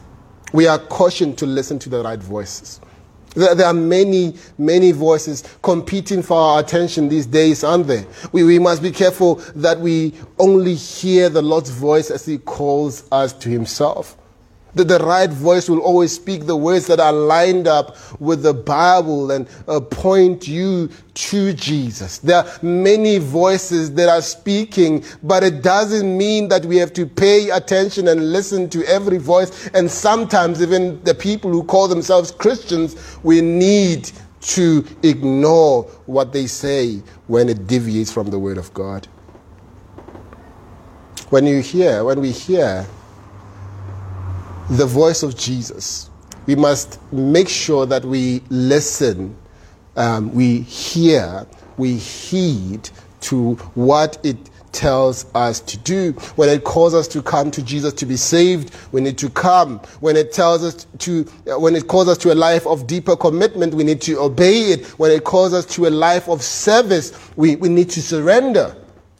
We 0.53 0.66
are 0.66 0.79
cautioned 0.79 1.38
to 1.38 1.47
listen 1.47 1.79
to 1.81 1.88
the 1.88 2.03
right 2.03 2.23
voices. 2.23 2.81
There 3.35 3.66
are 3.66 3.75
many, 3.75 4.37
many 4.59 4.92
voices 4.92 5.42
competing 5.62 6.23
for 6.23 6.37
our 6.37 6.61
attention 6.61 7.09
these 7.09 7.27
days, 7.27 7.64
aren't 7.64 7.88
there? 7.88 8.07
We, 8.31 8.44
we 8.44 8.61
must 8.61 8.81
be 8.81 8.92
careful 8.92 9.37
that 9.57 9.81
we 9.81 10.14
only 10.38 10.77
hear 10.77 11.29
the 11.29 11.42
Lord's 11.42 11.70
voice 11.70 12.11
as 12.12 12.25
He 12.25 12.38
calls 12.38 13.09
us 13.11 13.33
to 13.33 13.49
Himself. 13.49 14.16
That 14.75 14.89
the 14.89 14.99
right 14.99 15.31
voice 15.31 15.69
will 15.69 15.81
always 15.81 16.15
speak 16.15 16.47
the 16.47 16.57
words 16.57 16.87
that 16.87 17.01
are 17.01 17.13
lined 17.13 17.67
up 17.67 17.97
with 18.21 18.43
the 18.43 18.55
Bible 18.55 19.31
and 19.31 19.49
uh, 19.69 19.81
point 19.81 20.49
you 20.49 20.89
to 21.15 21.53
Jesus. 21.53 22.19
There 22.19 22.39
are 22.39 22.59
many 22.63 23.19
voices 23.19 23.95
that 23.95 24.09
are 24.09 24.23
speaking, 24.23 25.05
but 25.23 25.43
it 25.45 25.63
doesn't 25.63 26.17
mean 26.17 26.49
that 26.49 26.65
we 26.65 26.77
have 26.77 26.93
to 26.95 27.07
pay 27.07 27.51
attention 27.51 28.09
and 28.09 28.33
listen 28.33 28.69
to 28.71 28.85
every 28.87 29.19
voice. 29.19 29.69
And 29.69 29.91
sometimes, 29.91 30.61
even 30.61 31.03
the 31.05 31.15
people 31.15 31.51
who 31.51 31.63
call 31.65 31.89
themselves 31.89 32.31
Christians, 32.31 33.19
we 33.23 33.41
need 33.41 34.11
to 34.41 34.85
ignore 35.03 35.85
what 36.07 36.33
they 36.33 36.47
say 36.47 37.03
when 37.29 37.49
it 37.49 37.67
deviates 37.67 38.13
from 38.13 38.31
the 38.31 38.39
Word 38.39 38.59
of 38.59 38.73
God. 38.75 39.07
When 41.31 41.47
you 41.47 41.63
hear, 41.63 42.05
when 42.05 42.21
we 42.21 42.31
hear 42.31 42.87
the 44.70 44.87
voice 44.87 45.22
of 45.22 45.37
Jesus, 45.37 46.11
we 46.46 46.57
must 46.57 47.00
make 47.12 47.48
sure 47.48 47.87
that 47.87 48.05
we 48.05 48.42
listen, 48.48 49.37
um, 49.96 50.33
we 50.35 50.61
hear, 50.61 51.46
we 51.77 51.96
heed 51.96 52.88
to 53.20 53.55
what 53.74 54.18
it 54.22 54.37
tells 54.72 55.27
us 55.35 55.61
to 55.61 55.79
do. 55.79 56.12
When 56.37 56.48
it 56.48 56.64
calls 56.64 56.94
us 56.94 57.07
to 57.09 57.22
come 57.22 57.50
to 57.53 57.62
Jesus 57.62 57.92
to 57.94 58.07
be 58.07 58.16
saved, 58.16 58.74
we 58.92 59.00
need 59.00 59.16
to 59.18 59.31
come. 59.31 59.79
When 60.00 60.16
it 60.16 60.33
tells 60.33 60.64
us 60.64 60.87
to, 60.98 61.24
when 61.59 61.77
it 61.77 61.87
calls 61.87 62.09
us 62.09 62.18
to 62.18 62.33
a 62.33 62.35
life 62.35 62.66
of 62.66 62.87
deeper 62.87 63.16
commitment, 63.16 63.74
we 63.74 63.85
need 63.85 64.00
to 64.03 64.18
obey 64.18 64.72
it. 64.72 64.87
When 64.98 65.11
it 65.11 65.24
calls 65.24 65.55
us 65.55 65.64
to 65.77 65.87
a 65.87 65.90
life 65.90 66.29
of 66.29 66.42
service, 66.42 67.12
we, 67.37 67.57
we 67.57 67.68
need 67.68 67.90
to 67.90 68.03
surrender. 68.03 68.77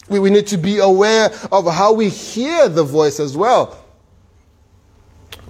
We, 0.09 0.19
we 0.19 0.31
need 0.31 0.47
to 0.49 0.57
be 0.57 0.79
aware 0.79 1.31
of 1.53 1.73
how 1.73 1.93
we 1.93 2.09
hear 2.09 2.69
the 2.69 2.85
voice 2.85 3.21
as 3.21 3.37
well. 3.37 3.84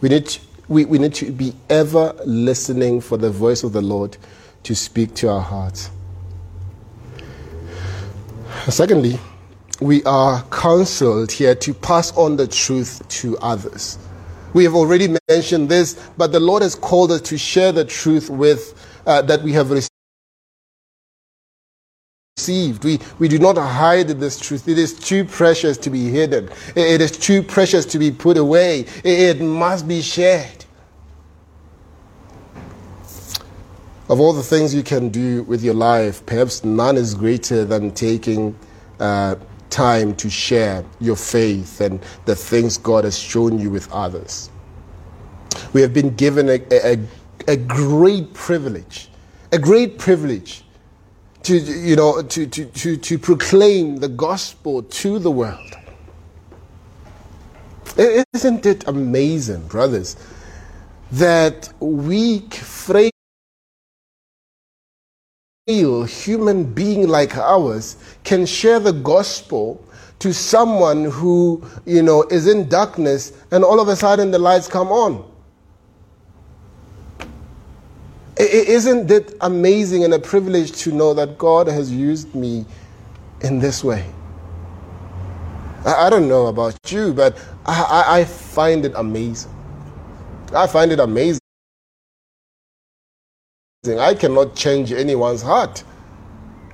We 0.05 0.11
need, 0.11 0.27
to, 0.27 0.41
we, 0.69 0.85
we 0.85 0.99
need 0.99 1.15
to 1.15 1.33
be 1.33 1.55
ever 1.71 2.15
listening 2.27 3.01
for 3.01 3.17
the 3.17 3.31
voice 3.31 3.65
of 3.65 3.73
the 3.73 3.81
Lord 3.81 4.19
to 4.65 4.75
speak 4.75 5.15
to 5.15 5.31
our 5.31 5.41
hearts. 5.41 5.91
Secondly, 8.69 9.19
we 9.81 10.05
are 10.05 10.43
counseled 10.51 11.33
here 11.33 11.55
to 11.55 11.73
pass 11.73 12.15
on 12.19 12.37
the 12.37 12.47
truth 12.47 13.03
to 13.23 13.39
others. 13.39 13.99
We 14.53 14.65
have 14.65 14.75
already 14.75 15.17
mentioned 15.31 15.71
this, 15.71 15.95
but 16.19 16.33
the 16.33 16.41
Lord 16.41 16.63
has 16.63 16.75
called 16.75 17.11
us 17.11 17.23
to 17.23 17.39
share 17.39 17.73
the 17.73 17.87
truth 17.87 18.29
with 18.29 18.87
uh, 19.07 19.23
that 19.23 19.41
we 19.41 19.53
have 19.53 19.71
received 19.71 19.94
received. 22.37 22.83
We, 22.83 22.99
we 23.21 23.29
do 23.29 23.39
not 23.39 23.57
hide 23.57 24.09
this 24.09 24.41
truth. 24.41 24.67
It 24.67 24.77
is 24.77 24.93
too 24.93 25.25
precious 25.25 25.79
to 25.79 25.89
be 25.89 26.11
hidden. 26.11 26.51
It 26.75 27.01
is 27.01 27.13
too 27.13 27.45
precious 27.45 27.87
to 27.87 27.99
be 27.99 28.11
put 28.11 28.37
away. 28.37 28.87
It 29.05 29.41
must 29.41 29.87
be 29.87 30.03
shared. 30.03 30.65
Of 34.11 34.19
all 34.19 34.33
the 34.33 34.43
things 34.43 34.75
you 34.75 34.83
can 34.83 35.11
do 35.11 35.45
with 35.45 35.63
your 35.63 35.75
life, 35.75 36.27
perhaps 36.27 36.65
none 36.65 36.97
is 36.97 37.15
greater 37.15 37.65
than 37.65 37.93
taking 37.93 38.59
uh, 38.99 39.37
time 39.71 40.17
to 40.17 40.29
share 40.29 40.85
your 40.99 41.17
faith 41.17 41.81
and 41.81 42.05
the 42.25 42.35
things 42.35 42.79
God 42.79 43.05
has 43.05 43.17
shown 43.17 43.61
you 43.61 43.71
with 43.71 43.91
others. 43.93 44.51
We 45.73 45.81
have 45.83 45.95
been 45.95 46.17
given 46.17 46.49
a, 46.49 46.61
a, 46.73 46.99
a 47.47 47.57
great 47.57 48.35
privilege, 48.35 49.09
a 49.53 49.59
great 49.59 49.99
privilege 49.99 50.64
to, 51.45 51.57
you 51.57 51.97
know, 51.97 52.23
to, 52.23 52.47
to, 52.47 52.65
to, 52.67 52.97
to 52.97 53.19
proclaim 53.19 53.97
the 53.97 54.09
gospel 54.09 54.83
to 54.83 55.19
the 55.19 55.31
world. 55.31 55.77
Isn't 57.97 58.67
it 58.67 58.89
amazing, 58.89 59.69
brothers, 59.69 60.17
that 61.13 61.73
weak, 61.81 62.55
frail 62.55 63.11
human 65.67 66.65
being 66.75 67.09
like 67.09 67.37
ours 67.37 67.97
can 68.25 68.45
share 68.45 68.81
the 68.81 68.93
gospel 68.93 69.83
to 70.19 70.33
someone 70.33 71.05
who, 71.05 71.63
you 71.87 72.03
know, 72.03 72.23
is 72.25 72.47
in 72.47 72.69
darkness 72.69 73.33
and 73.51 73.65
all 73.65 73.81
of 73.81 73.89
a 73.89 73.97
sudden 73.97 74.31
the 74.31 74.39
lights 74.39 74.69
come 74.69 74.89
on? 74.89 75.34
Isn't 78.37 79.11
it 79.11 79.37
amazing 79.41 80.05
and 80.05 80.13
a 80.15 80.19
privilege 80.19 80.73
to 80.83 80.93
know 80.93 81.15
that 81.15 81.39
God 81.39 81.69
has 81.69 81.93
used 81.93 82.35
me 82.35 82.67
in 83.43 83.61
this 83.61 83.85
way? 83.85 84.05
I, 85.87 86.09
don't 86.11 86.29
know 86.29 86.47
about 86.47 86.77
you, 86.91 87.13
but 87.13 87.37
I, 87.67 88.05
I 88.21 88.25
find 88.25 88.85
it 88.85 88.93
amazing. 88.97 89.53
I 90.55 90.67
find 90.67 90.91
it 90.91 90.99
amazing. 90.99 91.41
I 93.87 94.15
cannot 94.15 94.57
change 94.57 94.93
anyone's 94.93 95.43
heart. 95.43 95.85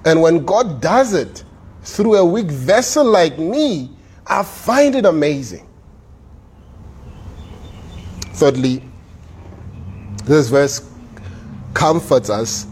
And 0.04 0.22
when 0.22 0.44
God 0.44 0.80
does 0.80 1.12
it 1.12 1.44
through 1.82 2.16
a 2.16 2.24
weak 2.24 2.46
vessel 2.46 3.04
like 3.04 3.38
me, 3.38 3.90
I 4.26 4.44
find 4.44 4.94
it 4.94 5.04
amazing. 5.04 5.66
Thirdly, 8.34 8.82
this 10.24 10.48
verse 10.48 10.89
comforts 11.74 12.30
us 12.30 12.66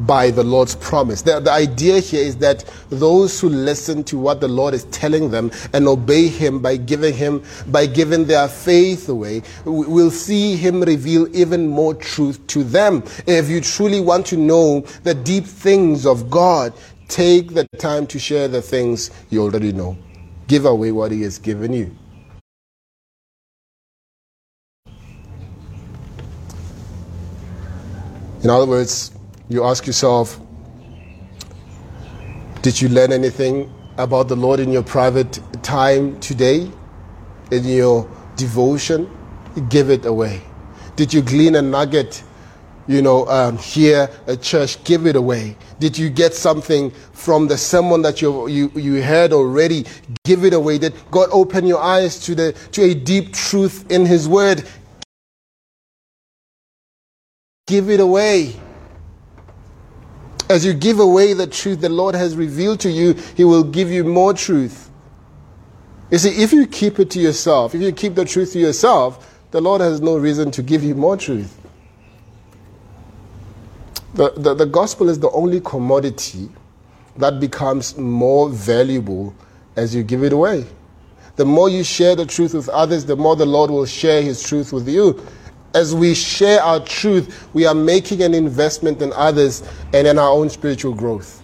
by 0.00 0.30
the 0.30 0.42
Lord's 0.42 0.74
promise. 0.74 1.22
The, 1.22 1.40
the 1.40 1.52
idea 1.52 2.00
here 2.00 2.24
is 2.24 2.36
that 2.38 2.64
those 2.90 3.40
who 3.40 3.48
listen 3.48 4.02
to 4.04 4.18
what 4.18 4.40
the 4.40 4.48
Lord 4.48 4.74
is 4.74 4.84
telling 4.84 5.30
them 5.30 5.50
and 5.72 5.86
obey 5.86 6.28
Him 6.28 6.60
by 6.60 6.76
giving 6.76 7.14
Him, 7.14 7.42
by 7.68 7.86
giving 7.86 8.24
their 8.24 8.48
faith 8.48 9.08
away, 9.08 9.42
will 9.64 10.10
see 10.10 10.56
Him 10.56 10.82
reveal 10.82 11.34
even 11.36 11.68
more 11.68 11.94
truth 11.94 12.44
to 12.48 12.64
them. 12.64 13.04
If 13.26 13.48
you 13.48 13.60
truly 13.60 14.00
want 14.00 14.26
to 14.26 14.36
know 14.36 14.80
the 15.04 15.14
deep 15.14 15.44
things 15.44 16.06
of 16.06 16.30
God, 16.30 16.72
take 17.08 17.54
the 17.54 17.64
time 17.78 18.06
to 18.08 18.18
share 18.18 18.48
the 18.48 18.62
things 18.62 19.10
you 19.30 19.42
already 19.42 19.72
know. 19.72 19.96
Give 20.48 20.64
away 20.66 20.92
what 20.92 21.12
He 21.12 21.22
has 21.22 21.38
given 21.38 21.72
you. 21.72 21.96
In 28.44 28.50
other 28.50 28.66
words, 28.66 29.10
you 29.48 29.64
ask 29.64 29.86
yourself, 29.86 30.38
did 32.60 32.78
you 32.78 32.90
learn 32.90 33.10
anything 33.10 33.72
about 33.96 34.28
the 34.28 34.36
Lord 34.36 34.60
in 34.60 34.70
your 34.70 34.82
private 34.82 35.40
time 35.62 36.20
today? 36.20 36.70
In 37.50 37.64
your 37.64 38.06
devotion? 38.36 39.10
Give 39.70 39.88
it 39.88 40.04
away. 40.04 40.42
Did 40.94 41.14
you 41.14 41.22
glean 41.22 41.54
a 41.54 41.62
nugget, 41.62 42.22
you 42.86 43.00
know, 43.00 43.26
um, 43.28 43.56
here 43.56 44.10
at 44.26 44.42
church? 44.42 44.82
Give 44.84 45.06
it 45.06 45.16
away. 45.16 45.56
Did 45.78 45.96
you 45.96 46.10
get 46.10 46.34
something 46.34 46.90
from 47.14 47.48
the 47.48 47.56
sermon 47.56 48.02
that 48.02 48.20
you, 48.20 48.46
you, 48.48 48.70
you 48.74 49.02
heard 49.02 49.32
already? 49.32 49.86
Give 50.24 50.44
it 50.44 50.52
away. 50.52 50.76
Did 50.76 50.92
God 51.10 51.30
open 51.32 51.66
your 51.66 51.80
eyes 51.80 52.18
to, 52.26 52.34
the, 52.34 52.52
to 52.72 52.82
a 52.82 52.92
deep 52.94 53.32
truth 53.32 53.90
in 53.90 54.04
His 54.04 54.28
Word? 54.28 54.68
Give 57.66 57.88
it 57.88 57.98
away. 57.98 58.54
As 60.50 60.66
you 60.66 60.74
give 60.74 61.00
away 61.00 61.32
the 61.32 61.46
truth 61.46 61.80
the 61.80 61.88
Lord 61.88 62.14
has 62.14 62.36
revealed 62.36 62.80
to 62.80 62.90
you, 62.90 63.14
He 63.36 63.44
will 63.44 63.64
give 63.64 63.90
you 63.90 64.04
more 64.04 64.34
truth. 64.34 64.90
You 66.10 66.18
see, 66.18 66.42
if 66.42 66.52
you 66.52 66.66
keep 66.66 67.00
it 67.00 67.10
to 67.12 67.20
yourself, 67.20 67.74
if 67.74 67.80
you 67.80 67.90
keep 67.92 68.16
the 68.16 68.26
truth 68.26 68.52
to 68.52 68.58
yourself, 68.58 69.40
the 69.50 69.62
Lord 69.62 69.80
has 69.80 70.02
no 70.02 70.18
reason 70.18 70.50
to 70.50 70.62
give 70.62 70.84
you 70.84 70.94
more 70.94 71.16
truth. 71.16 71.58
The, 74.12 74.32
the, 74.36 74.54
the 74.54 74.66
gospel 74.66 75.08
is 75.08 75.18
the 75.18 75.30
only 75.30 75.62
commodity 75.62 76.50
that 77.16 77.40
becomes 77.40 77.96
more 77.96 78.50
valuable 78.50 79.34
as 79.76 79.94
you 79.94 80.02
give 80.02 80.22
it 80.22 80.34
away. 80.34 80.66
The 81.36 81.46
more 81.46 81.70
you 81.70 81.82
share 81.82 82.14
the 82.14 82.26
truth 82.26 82.52
with 82.52 82.68
others, 82.68 83.06
the 83.06 83.16
more 83.16 83.36
the 83.36 83.46
Lord 83.46 83.70
will 83.70 83.86
share 83.86 84.20
His 84.20 84.42
truth 84.42 84.70
with 84.70 84.86
you 84.86 85.26
as 85.74 85.94
we 85.94 86.14
share 86.14 86.62
our 86.62 86.80
truth, 86.80 87.48
we 87.52 87.66
are 87.66 87.74
making 87.74 88.22
an 88.22 88.32
investment 88.32 89.02
in 89.02 89.12
others 89.14 89.62
and 89.92 90.06
in 90.06 90.18
our 90.18 90.30
own 90.30 90.48
spiritual 90.48 90.94
growth. 90.94 91.42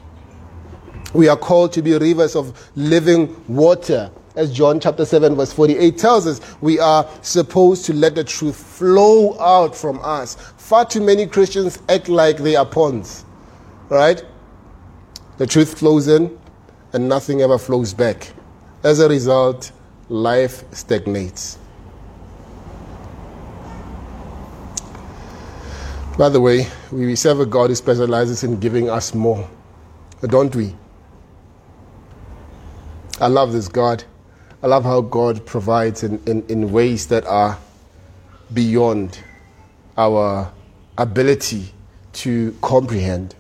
We 1.12 1.28
are 1.28 1.36
called 1.36 1.72
to 1.72 1.82
be 1.82 1.98
rivers 1.98 2.36
of 2.36 2.70
living 2.76 3.44
water. 3.48 4.10
As 4.36 4.52
John 4.52 4.78
chapter 4.78 5.04
7, 5.04 5.34
verse 5.34 5.52
48 5.52 5.98
tells 5.98 6.26
us, 6.26 6.40
we 6.60 6.78
are 6.78 7.08
supposed 7.22 7.84
to 7.86 7.92
let 7.92 8.14
the 8.14 8.22
truth 8.22 8.56
flow 8.56 9.38
out 9.40 9.74
from 9.74 9.98
us. 10.02 10.36
Far 10.56 10.84
too 10.84 11.00
many 11.00 11.26
Christians 11.26 11.80
act 11.88 12.08
like 12.08 12.36
they 12.38 12.54
are 12.54 12.64
ponds, 12.64 13.24
right? 13.88 14.24
The 15.38 15.46
truth 15.48 15.78
flows 15.78 16.06
in 16.06 16.38
and 16.92 17.08
nothing 17.08 17.40
ever 17.40 17.58
flows 17.58 17.92
back. 17.92 18.32
As 18.84 19.00
a 19.00 19.08
result, 19.08 19.72
life 20.08 20.62
stagnates. 20.72 21.58
By 26.20 26.28
the 26.28 26.38
way, 26.38 26.66
we 26.92 27.16
serve 27.16 27.40
a 27.40 27.46
God 27.46 27.70
who 27.70 27.74
specializes 27.74 28.44
in 28.44 28.60
giving 28.60 28.90
us 28.90 29.14
more, 29.14 29.48
don't 30.20 30.54
we? 30.54 30.76
I 33.22 33.28
love 33.28 33.54
this 33.54 33.68
God. 33.68 34.04
I 34.62 34.66
love 34.66 34.84
how 34.84 35.00
God 35.00 35.46
provides 35.46 36.02
in, 36.02 36.22
in, 36.26 36.46
in 36.48 36.72
ways 36.72 37.06
that 37.06 37.24
are 37.24 37.58
beyond 38.52 39.18
our 39.96 40.52
ability 40.98 41.72
to 42.12 42.54
comprehend. 42.60 43.34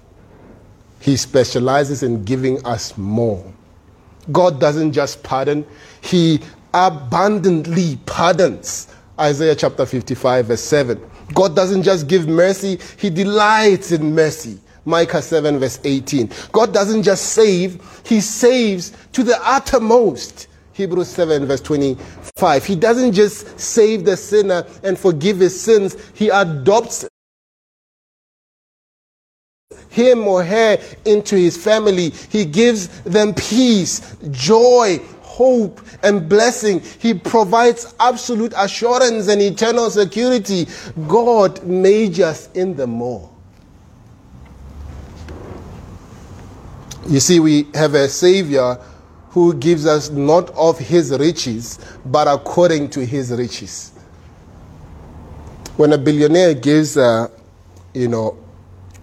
He 1.00 1.18
specializes 1.18 2.02
in 2.02 2.24
giving 2.24 2.64
us 2.64 2.96
more. 2.96 3.44
God 4.32 4.58
doesn't 4.58 4.94
just 4.94 5.22
pardon, 5.22 5.66
He 6.00 6.40
abundantly 6.72 7.98
pardons. 8.06 8.88
Isaiah 9.18 9.54
chapter 9.54 9.84
55, 9.84 10.46
verse 10.46 10.62
7. 10.62 11.09
God 11.34 11.54
doesn't 11.56 11.82
just 11.82 12.08
give 12.08 12.28
mercy, 12.28 12.78
He 12.98 13.10
delights 13.10 13.92
in 13.92 14.14
mercy. 14.14 14.58
Micah 14.84 15.22
7, 15.22 15.58
verse 15.58 15.78
18. 15.84 16.30
God 16.52 16.72
doesn't 16.72 17.02
just 17.02 17.26
save, 17.26 17.80
He 18.04 18.20
saves 18.20 18.92
to 19.12 19.22
the 19.22 19.38
uttermost. 19.42 20.48
Hebrews 20.72 21.08
7, 21.08 21.46
verse 21.46 21.60
25. 21.60 22.64
He 22.64 22.74
doesn't 22.74 23.12
just 23.12 23.60
save 23.60 24.04
the 24.04 24.16
sinner 24.16 24.66
and 24.82 24.98
forgive 24.98 25.38
his 25.38 25.60
sins, 25.60 25.96
He 26.14 26.28
adopts 26.28 27.06
him 29.90 30.26
or 30.26 30.42
her 30.44 30.78
into 31.04 31.36
his 31.36 31.56
family. 31.56 32.10
He 32.30 32.44
gives 32.44 32.88
them 33.02 33.34
peace, 33.34 34.16
joy, 34.30 35.00
hope, 35.40 35.80
and 36.02 36.28
blessing. 36.28 36.80
He 36.98 37.14
provides 37.14 37.94
absolute 37.98 38.52
assurance 38.58 39.26
and 39.28 39.40
eternal 39.40 39.88
security. 39.88 40.66
God 41.08 41.64
majors 41.64 42.50
in 42.52 42.76
them 42.76 42.90
more. 42.90 43.30
You 47.08 47.20
see, 47.20 47.40
we 47.40 47.68
have 47.72 47.94
a 47.94 48.06
Savior 48.06 48.74
who 49.30 49.54
gives 49.54 49.86
us 49.86 50.10
not 50.10 50.50
of 50.50 50.78
his 50.78 51.10
riches, 51.18 51.78
but 52.04 52.28
according 52.28 52.90
to 52.90 53.06
his 53.06 53.30
riches. 53.32 53.92
When 55.78 55.94
a 55.94 55.98
billionaire 55.98 56.52
gives, 56.52 56.98
uh, 56.98 57.28
you 57.94 58.08
know, 58.08 58.36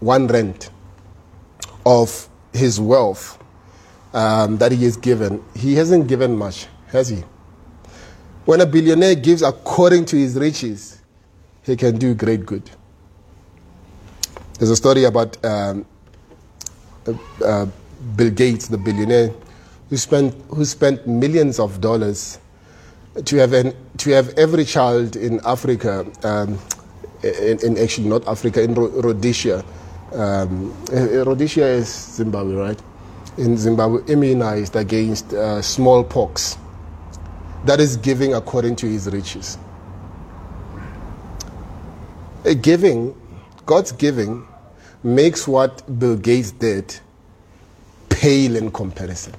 one 0.01 0.27
rent, 0.27 0.69
of 1.83 2.29
his 2.53 2.79
wealth 2.79 3.39
um, 4.17 4.57
that 4.57 4.71
he 4.71 4.83
has 4.83 4.97
given, 4.97 5.43
he 5.55 5.75
hasn't 5.75 6.07
given 6.07 6.35
much, 6.35 6.65
has 6.87 7.07
he? 7.07 7.23
When 8.45 8.61
a 8.61 8.65
billionaire 8.65 9.13
gives 9.13 9.43
according 9.43 10.05
to 10.05 10.15
his 10.15 10.35
riches, 10.35 10.99
he 11.61 11.75
can 11.75 11.97
do 11.99 12.15
great 12.15 12.43
good. 12.43 12.67
There's 14.57 14.71
a 14.71 14.75
story 14.75 15.03
about 15.03 15.37
um, 15.45 15.85
uh, 17.05 17.13
uh, 17.45 17.65
Bill 18.15 18.31
Gates, 18.31 18.67
the 18.69 18.77
billionaire, 18.79 19.29
who 19.91 19.97
spent, 19.97 20.33
who 20.49 20.65
spent 20.65 21.05
millions 21.05 21.59
of 21.59 21.79
dollars 21.79 22.39
to 23.23 23.35
have, 23.37 23.53
an, 23.53 23.75
to 23.97 24.09
have 24.11 24.29
every 24.29 24.65
child 24.65 25.15
in 25.15 25.39
Africa, 25.45 26.07
um, 26.23 26.57
in, 27.21 27.59
in, 27.63 27.77
actually 27.77 28.07
not 28.07 28.27
Africa, 28.27 28.63
in 28.63 28.73
Rhodesia, 28.73 29.63
um, 30.13 30.73
Rhodesia 30.91 31.67
is 31.67 31.87
Zimbabwe, 31.87 32.55
right? 32.55 32.79
In 33.37 33.57
Zimbabwe, 33.57 34.01
immunized 34.07 34.75
against 34.75 35.33
uh, 35.33 35.61
smallpox. 35.61 36.57
That 37.65 37.79
is 37.79 37.97
giving 37.97 38.33
according 38.33 38.77
to 38.77 38.87
his 38.87 39.07
riches. 39.11 39.57
A 42.45 42.55
giving, 42.55 43.15
God's 43.65 43.91
giving, 43.91 44.47
makes 45.03 45.47
what 45.47 45.99
Bill 45.99 46.15
Gates 46.15 46.51
did 46.51 46.99
pale 48.09 48.55
in 48.55 48.71
comparison. 48.71 49.33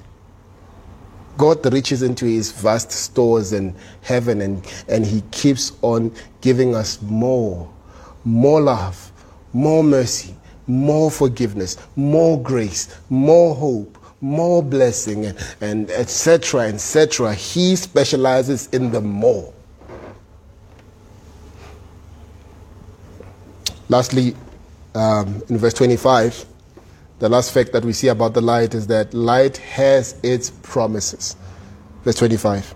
God 1.37 1.71
reaches 1.73 2.01
into 2.03 2.25
his 2.25 2.51
vast 2.51 2.91
stores 2.91 3.53
in 3.53 3.75
heaven 4.01 4.41
and, 4.41 4.65
and 4.87 5.05
he 5.05 5.21
keeps 5.31 5.71
on 5.81 6.13
giving 6.41 6.75
us 6.75 7.01
more, 7.01 7.69
more 8.25 8.61
love, 8.61 9.11
more 9.53 9.83
mercy, 9.83 10.35
more 10.69 11.09
forgiveness, 11.09 11.77
more 11.95 12.41
grace, 12.41 12.95
more 13.09 13.55
hope, 13.55 13.97
more 14.21 14.61
blessing, 14.61 15.25
and, 15.25 15.55
and 15.61 15.89
etc. 15.91 16.67
etc. 16.69 17.33
He 17.33 17.75
specializes 17.75 18.67
in 18.67 18.91
the 18.91 19.01
more. 19.01 19.53
Lastly, 23.89 24.35
um, 24.93 25.41
in 25.49 25.57
verse 25.57 25.73
25, 25.73 26.45
the 27.17 27.27
last 27.27 27.51
fact 27.51 27.73
that 27.73 27.83
we 27.83 27.91
see 27.91 28.07
about 28.07 28.33
the 28.35 28.41
light 28.41 28.75
is 28.75 28.87
that 28.87 29.13
light 29.13 29.57
has 29.57 30.15
its 30.21 30.51
promises. 30.51 31.35
Verse 32.03 32.15
25. 32.15 32.75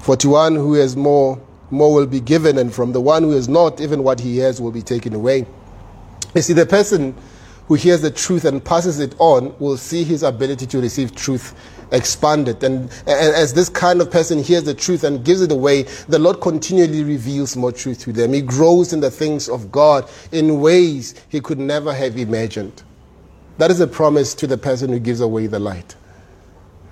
For 0.00 0.16
to 0.16 0.28
one 0.28 0.54
who 0.54 0.74
has 0.74 0.96
more, 0.96 1.40
more 1.70 1.94
will 1.94 2.06
be 2.06 2.20
given, 2.20 2.58
and 2.58 2.74
from 2.74 2.92
the 2.92 3.00
one 3.00 3.22
who 3.22 3.30
has 3.30 3.48
not, 3.48 3.80
even 3.80 4.02
what 4.02 4.20
he 4.20 4.36
has 4.38 4.60
will 4.60 4.70
be 4.70 4.82
taken 4.82 5.14
away. 5.14 5.46
You 6.34 6.42
see, 6.42 6.52
the 6.52 6.66
person 6.66 7.14
who 7.68 7.74
hears 7.74 8.00
the 8.00 8.10
truth 8.10 8.44
and 8.44 8.64
passes 8.64 8.98
it 9.00 9.14
on 9.18 9.54
will 9.58 9.76
see 9.76 10.04
his 10.04 10.22
ability 10.22 10.66
to 10.66 10.80
receive 10.80 11.14
truth 11.14 11.54
expanded. 11.92 12.62
And, 12.64 12.90
and, 13.06 13.34
as 13.34 13.52
this 13.54 13.68
kind 13.68 14.00
of 14.00 14.10
person 14.10 14.42
hears 14.42 14.64
the 14.64 14.74
truth 14.74 15.04
and 15.04 15.24
gives 15.24 15.42
it 15.42 15.52
away, 15.52 15.82
the 16.08 16.18
Lord 16.18 16.40
continually 16.40 17.04
reveals 17.04 17.56
more 17.56 17.72
truth 17.72 18.00
to 18.00 18.12
them. 18.12 18.32
He 18.32 18.40
grows 18.40 18.92
in 18.92 19.00
the 19.00 19.10
things 19.10 19.48
of 19.48 19.70
God 19.70 20.08
in 20.32 20.60
ways 20.60 21.14
he 21.28 21.40
could 21.40 21.58
never 21.58 21.92
have 21.92 22.16
imagined. 22.18 22.82
That 23.58 23.70
is 23.70 23.80
a 23.80 23.86
promise 23.86 24.34
to 24.36 24.46
the 24.46 24.58
person 24.58 24.90
who 24.90 24.98
gives 24.98 25.20
away 25.20 25.46
the 25.46 25.58
light. 25.58 25.94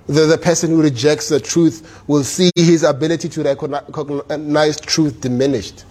The, 0.07 0.21
the 0.21 0.37
person 0.37 0.71
who 0.71 0.81
rejects 0.81 1.29
the 1.29 1.39
truth 1.39 2.03
will 2.07 2.23
see 2.23 2.51
his 2.55 2.83
ability 2.83 3.29
to 3.29 3.43
recognize 3.43 4.79
truth 4.79 5.21
diminished. 5.21 5.85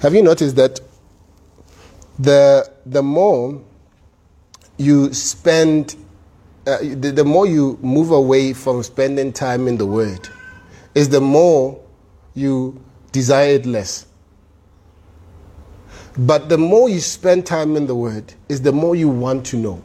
Have 0.00 0.14
you 0.14 0.22
noticed 0.22 0.54
that 0.56 0.80
the, 2.18 2.70
the 2.86 3.02
more 3.02 3.60
you 4.76 5.12
spend, 5.12 5.96
uh, 6.66 6.78
the, 6.78 7.12
the 7.12 7.24
more 7.24 7.46
you 7.46 7.78
move 7.82 8.12
away 8.12 8.52
from 8.52 8.82
spending 8.84 9.32
time 9.32 9.66
in 9.66 9.76
the 9.76 9.86
Word, 9.86 10.28
is 10.94 11.08
the 11.08 11.20
more 11.20 11.80
you 12.34 12.80
desire 13.10 13.54
it 13.54 13.66
less. 13.66 14.06
But 16.16 16.48
the 16.48 16.58
more 16.58 16.88
you 16.88 17.00
spend 17.00 17.46
time 17.46 17.76
in 17.76 17.86
the 17.86 17.94
Word, 17.94 18.34
is 18.48 18.62
the 18.62 18.72
more 18.72 18.94
you 18.94 19.08
want 19.08 19.46
to 19.46 19.56
know. 19.56 19.82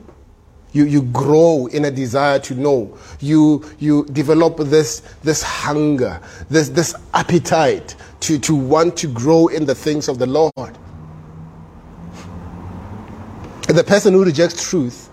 You, 0.73 0.85
you 0.85 1.03
grow 1.03 1.67
in 1.67 1.85
a 1.85 1.91
desire 1.91 2.39
to 2.39 2.55
know. 2.55 2.97
You, 3.19 3.63
you 3.77 4.05
develop 4.05 4.57
this, 4.57 5.01
this 5.23 5.43
hunger, 5.43 6.19
this, 6.49 6.69
this 6.69 6.95
appetite 7.13 7.95
to, 8.23 8.39
to 8.39 8.55
want 8.55 8.95
to 8.97 9.07
grow 9.07 9.47
in 9.47 9.65
the 9.65 9.75
things 9.75 10.07
of 10.07 10.17
the 10.17 10.25
Lord. 10.25 10.77
The 13.67 13.83
person 13.83 14.13
who 14.13 14.23
rejects 14.23 14.69
truth 14.69 15.09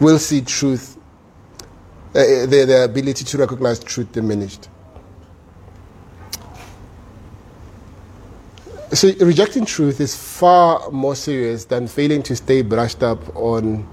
will 0.00 0.18
see 0.18 0.40
truth, 0.40 0.96
uh, 2.14 2.18
uh 2.18 2.46
their, 2.46 2.64
their 2.64 2.84
ability 2.84 3.24
to 3.24 3.38
recognize 3.38 3.82
truth 3.82 4.12
diminished. 4.12 4.68
So, 8.92 9.12
rejecting 9.20 9.66
truth 9.66 10.00
is 10.00 10.16
far 10.16 10.90
more 10.90 11.14
serious 11.14 11.66
than 11.66 11.88
failing 11.88 12.22
to 12.22 12.34
stay 12.34 12.62
brushed 12.62 13.02
up 13.02 13.36
on 13.36 13.86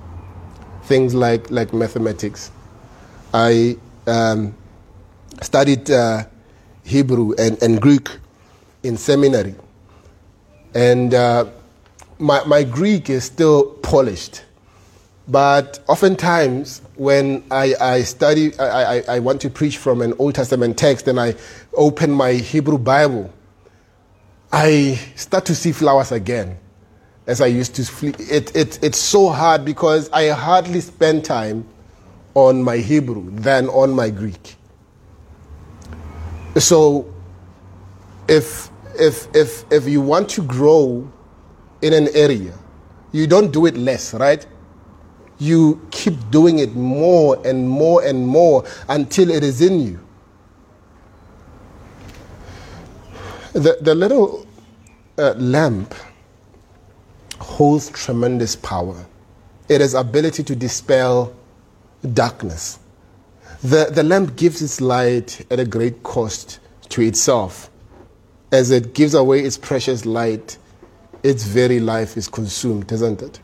things 0.83 1.13
like, 1.13 1.51
like 1.51 1.73
mathematics. 1.73 2.51
I 3.33 3.77
um, 4.07 4.55
studied 5.41 5.89
uh, 5.91 6.25
Hebrew 6.83 7.33
and, 7.37 7.61
and 7.61 7.81
Greek 7.81 8.09
in 8.83 8.97
seminary. 8.97 9.55
And 10.73 11.13
uh, 11.13 11.45
my, 12.19 12.43
my 12.45 12.63
Greek 12.63 13.09
is 13.09 13.23
still 13.23 13.65
polished. 13.75 14.43
But 15.27 15.79
oftentimes, 15.87 16.81
when 16.95 17.43
I, 17.49 17.73
I 17.81 18.01
study, 18.03 18.57
I, 18.59 18.97
I, 18.97 19.03
I 19.15 19.19
want 19.19 19.41
to 19.41 19.49
preach 19.49 19.77
from 19.77 20.01
an 20.01 20.13
Old 20.19 20.35
Testament 20.35 20.77
text 20.77 21.07
and 21.07 21.19
I 21.19 21.35
open 21.73 22.11
my 22.11 22.33
Hebrew 22.33 22.77
Bible, 22.77 23.33
I 24.51 24.99
start 25.15 25.45
to 25.45 25.55
see 25.55 25.71
flowers 25.71 26.11
again 26.11 26.57
as 27.25 27.41
I 27.41 27.47
used 27.47 27.75
to. 27.75 28.07
It, 28.19 28.55
it, 28.55 28.83
it's 28.83 28.99
so 28.99 29.29
hard 29.29 29.65
because 29.65 30.09
I 30.11 30.29
hardly 30.29 30.81
spend 30.81 31.25
time 31.25 31.67
on 32.35 32.61
my 32.61 32.77
Hebrew 32.77 33.31
than 33.31 33.67
on 33.69 33.91
my 33.91 34.11
Greek. 34.11 34.55
So 36.57 37.13
if 38.27 38.69
if 38.97 39.27
if 39.35 39.65
if 39.71 39.87
you 39.87 40.01
want 40.01 40.29
to 40.29 40.41
grow 40.41 41.09
in 41.81 41.93
an 41.93 42.07
area, 42.13 42.57
you 43.11 43.27
don't 43.27 43.51
do 43.51 43.65
it 43.65 43.75
less, 43.77 44.13
right? 44.13 44.45
You 45.37 45.85
keep 45.91 46.13
doing 46.31 46.59
it 46.59 46.75
more 46.75 47.45
and 47.45 47.67
more 47.69 48.03
and 48.03 48.25
more 48.25 48.63
until 48.87 49.29
it 49.31 49.43
is 49.43 49.61
in 49.61 49.81
you. 49.81 49.99
The, 53.51 53.77
the 53.81 53.95
little 53.95 54.45
uh, 55.17 55.33
lamp 55.37 55.93
holds 57.39 57.89
tremendous 57.89 58.55
power. 58.55 59.05
It 59.69 59.81
has 59.81 59.93
ability 59.93 60.43
to 60.43 60.55
dispel 60.55 61.33
darkness. 62.13 62.79
The, 63.65 63.89
the 63.91 64.03
lamp 64.03 64.35
gives 64.35 64.61
its 64.61 64.79
light 64.79 65.43
at 65.49 65.59
a 65.59 65.65
great 65.65 66.03
cost 66.03 66.59
to 66.89 67.01
itself. 67.01 67.71
As 68.51 68.69
it 68.69 68.93
gives 68.93 69.15
away 69.15 69.39
its 69.39 69.57
precious 69.57 70.05
light, 70.05 70.59
its 71.23 71.45
very 71.45 71.79
life 71.79 72.15
is 72.15 72.27
consumed, 72.27 72.91
isn't 72.91 73.23
it? 73.23 73.39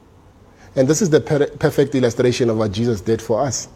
And 0.75 0.87
this 0.87 1.01
is 1.01 1.09
the 1.09 1.21
per- 1.21 1.47
perfect 1.47 1.95
illustration 1.95 2.51
of 2.51 2.57
what 2.59 2.71
Jesus 2.71 3.01
did 3.01 3.19
for 3.19 3.41
us. 3.41 3.67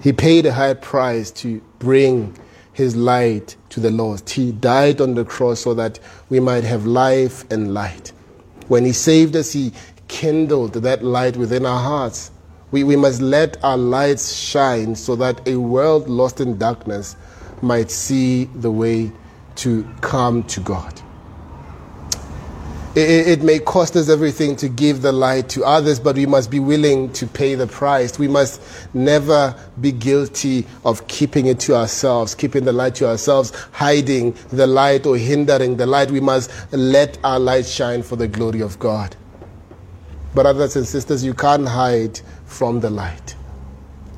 He 0.00 0.12
paid 0.12 0.46
a 0.46 0.52
high 0.52 0.74
price 0.74 1.32
to 1.32 1.60
bring 1.80 2.38
his 2.72 2.94
light 2.94 3.56
to 3.70 3.80
the 3.80 3.90
lost. 3.90 4.30
He 4.30 4.52
died 4.52 5.00
on 5.00 5.14
the 5.16 5.24
cross 5.24 5.58
so 5.58 5.74
that 5.74 5.98
we 6.28 6.38
might 6.38 6.62
have 6.62 6.86
life 6.86 7.50
and 7.50 7.74
light. 7.74 8.12
When 8.68 8.84
he 8.84 8.92
saved 8.92 9.34
us, 9.34 9.52
he 9.52 9.72
kindled 10.06 10.74
that 10.74 11.02
light 11.02 11.36
within 11.36 11.66
our 11.66 11.80
hearts. 11.82 12.30
We, 12.72 12.84
we 12.84 12.96
must 12.96 13.20
let 13.20 13.62
our 13.62 13.76
lights 13.76 14.34
shine 14.34 14.96
so 14.96 15.14
that 15.16 15.46
a 15.46 15.56
world 15.56 16.08
lost 16.08 16.40
in 16.40 16.58
darkness 16.58 17.16
might 17.60 17.90
see 17.90 18.44
the 18.44 18.70
way 18.70 19.12
to 19.56 19.88
come 20.00 20.42
to 20.44 20.60
God. 20.60 21.00
It, 22.94 23.28
it, 23.28 23.42
may 23.42 23.58
cost 23.58 23.96
us 23.96 24.10
everything 24.10 24.54
to 24.56 24.68
give 24.68 25.00
the 25.00 25.12
light 25.12 25.48
to 25.50 25.64
others, 25.64 25.98
but 25.98 26.16
we 26.16 26.26
must 26.26 26.50
be 26.50 26.60
willing 26.60 27.10
to 27.14 27.26
pay 27.26 27.54
the 27.54 27.66
price. 27.66 28.18
We 28.18 28.28
must 28.28 28.60
never 28.92 29.54
be 29.80 29.92
guilty 29.92 30.66
of 30.84 31.06
keeping 31.08 31.46
it 31.46 31.58
to 31.60 31.74
ourselves, 31.74 32.34
keeping 32.34 32.64
the 32.64 32.72
light 32.72 32.94
to 32.96 33.08
ourselves, 33.08 33.52
hiding 33.72 34.32
the 34.50 34.66
light 34.66 35.06
or 35.06 35.16
hindering 35.16 35.78
the 35.78 35.86
light. 35.86 36.10
We 36.10 36.20
must 36.20 36.50
let 36.70 37.16
our 37.24 37.38
light 37.38 37.64
shine 37.64 38.02
for 38.02 38.16
the 38.16 38.28
glory 38.28 38.60
of 38.60 38.78
God. 38.78 39.16
Brothers 40.34 40.76
and 40.76 40.86
sisters, 40.86 41.24
you 41.24 41.32
can't 41.32 41.68
hide 41.68 42.20
from 42.52 42.80
the 42.80 42.90
light. 42.90 43.34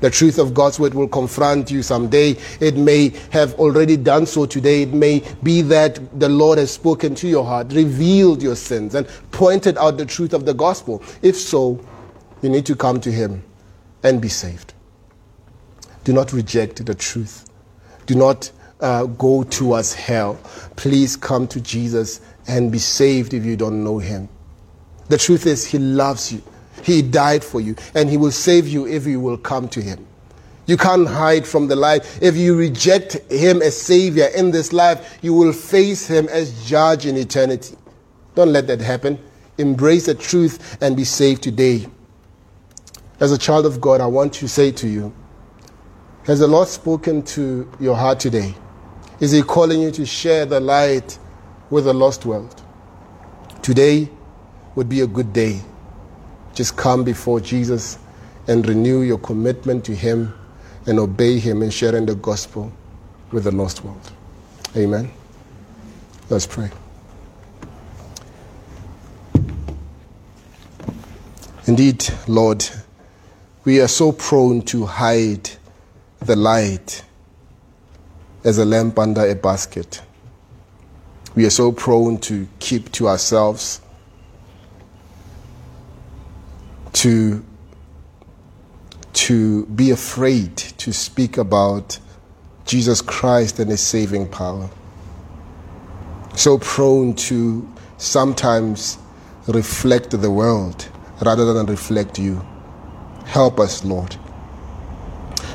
The 0.01 0.11
truth 0.11 0.39
of 0.39 0.53
God's 0.53 0.79
word 0.79 0.93
will 0.93 1.09
confront 1.09 1.71
you 1.71 1.83
someday. 1.83 2.37
It 2.61 2.77
may 2.77 3.11
have 3.31 3.55
already 3.55 3.97
done 3.97 4.27
so 4.27 4.45
today. 4.45 4.83
It 4.83 4.93
may 4.93 5.23
be 5.43 5.63
that 5.63 6.21
the 6.21 6.29
Lord 6.29 6.59
has 6.59 6.73
spoken 6.73 7.15
to 7.15 7.29
your 7.29 7.45
heart, 7.45 7.73
revealed 7.73 8.43
your 8.43 8.57
sins, 8.57 8.95
and 8.95 9.09
pointed 9.31 9.79
out 9.79 9.97
the 9.97 10.05
truth 10.05 10.35
of 10.35 10.45
the 10.45 10.53
gospel. 10.53 11.03
If 11.23 11.37
so, 11.37 11.81
you 12.43 12.51
need 12.51 12.67
to 12.67 12.77
come 12.77 13.01
to 13.01 13.11
Him 13.11 13.43
and 14.03 14.21
be 14.21 14.29
saved. 14.29 14.75
Do 16.03 16.13
not 16.13 16.35
reject 16.35 16.85
the 16.85 16.95
truth. 16.95 17.49
Do 18.05 18.15
not 18.15 18.53
uh, 18.81 19.07
go 19.07 19.45
towards 19.45 19.95
hell. 19.95 20.39
Please 20.77 21.17
come 21.17 21.49
to 21.49 21.61
Jesus 21.63 22.21
and 22.47 22.71
be 22.71 22.79
saved 22.79 23.33
if 23.33 23.45
you 23.45 23.57
don't 23.57 23.83
know 23.83 23.99
Him. 23.99 24.29
The 25.09 25.17
truth 25.17 25.47
is, 25.47 25.65
He 25.65 25.79
loves 25.79 26.31
you. 26.31 26.43
He 26.85 27.01
died 27.01 27.43
for 27.43 27.63
you, 27.63 27.77
and 27.95 28.11
He 28.11 28.19
will 28.19 28.31
save 28.31 28.69
you 28.69 28.87
if 28.87 29.07
you 29.07 29.19
will 29.19 29.39
come 29.39 29.69
to 29.69 29.81
Him. 29.81 30.07
You 30.67 30.77
can't 30.77 31.09
hide 31.09 31.47
from 31.47 31.67
the 31.67 31.77
light. 31.77 32.19
If 32.21 32.37
you 32.37 32.55
reject 32.57 33.15
Him 33.33 33.63
as 33.63 33.81
Savior 33.81 34.27
in 34.37 34.51
this 34.51 34.71
life, 34.71 35.19
you 35.23 35.33
will 35.33 35.55
face 35.55 36.07
Him 36.07 36.29
as 36.29 36.67
judge 36.67 37.07
in 37.07 37.17
eternity. 37.17 37.77
Don't 38.35 38.53
let 38.53 38.67
that 38.67 38.83
happen. 38.83 39.19
Embrace 39.57 40.07
the 40.07 40.15
truth 40.15 40.77
and 40.83 40.95
be 40.95 41.05
saved 41.05 41.43
today. 41.43 41.87
As 43.19 43.33
a 43.33 43.39
child 43.39 43.65
of 43.65 43.81
God, 43.81 44.03
I 44.03 44.07
want 44.07 44.35
to 44.35 44.49
say 44.49 44.71
to 44.73 44.87
you 44.87 45.15
Has 46.25 46.41
the 46.41 46.49
Lord 46.49 46.69
spoken 46.69 47.23
to 47.23 47.71
your 47.81 47.97
heart 47.97 48.21
today? 48.21 48.55
Is 49.21 49.33
He 49.33 49.43
calling 49.43 49.81
you 49.81 49.91
to 49.93 50.05
share 50.05 50.45
the 50.45 50.61
light 50.61 51.19
with 51.71 51.85
the 51.85 51.95
lost 51.95 52.27
world? 52.27 52.63
Today 53.63 54.11
would 54.75 54.91
be 54.91 55.01
a 55.01 55.07
good 55.07 55.33
day 55.33 55.63
just 56.55 56.77
come 56.77 57.05
before 57.05 57.41
Jesus 57.41 57.99
and 58.47 58.67
renew 58.67 59.03
your 59.03 59.19
commitment 59.19 59.85
to 59.87 59.95
Him 59.95 60.33
and 60.87 60.99
obey 60.99 61.39
Him 61.39 61.63
in 61.63 61.71
sharing 61.71 62.07
the 62.07 62.15
gospel 62.15 62.73
with 63.33 63.45
the 63.45 63.53
lost 63.53 63.85
world. 63.85 64.13
Amen. 64.77 65.11
Let's 66.31 66.47
pray. 66.47 66.71
Indeed, 71.67 72.05
Lord, 72.29 72.65
we 73.65 73.81
are 73.81 73.89
so 73.89 74.13
prone 74.13 74.63
to 74.63 74.85
hide 74.85 75.51
the 76.21 76.37
light 76.37 77.03
as 78.45 78.59
a 78.59 78.65
lamp 78.65 78.99
under 78.99 79.27
a 79.27 79.35
basket. 79.35 80.03
We 81.35 81.47
are 81.47 81.51
so 81.51 81.73
prone 81.73 82.19
to 82.19 82.47
keep 82.59 82.93
to 82.93 83.09
ourselves 83.09 83.81
to, 86.95 87.45
to 89.13 89.67
be 89.67 89.91
afraid 89.91 90.57
to 90.57 90.93
speak 90.93 91.37
about 91.37 91.99
Jesus 92.65 93.01
Christ 93.01 93.59
and 93.59 93.71
his 93.71 93.81
saving 93.81 94.29
power. 94.29 94.71
So 96.35 96.59
prone 96.59 97.15
to 97.15 97.71
sometimes 97.99 98.99
reflect 99.47 100.11
the 100.11 100.31
world 100.31 100.89
rather 101.25 101.53
than 101.53 101.67
reflect 101.67 102.19
you. 102.19 102.45
Help 103.27 103.61
us, 103.61 103.85
Lord. 103.85 104.17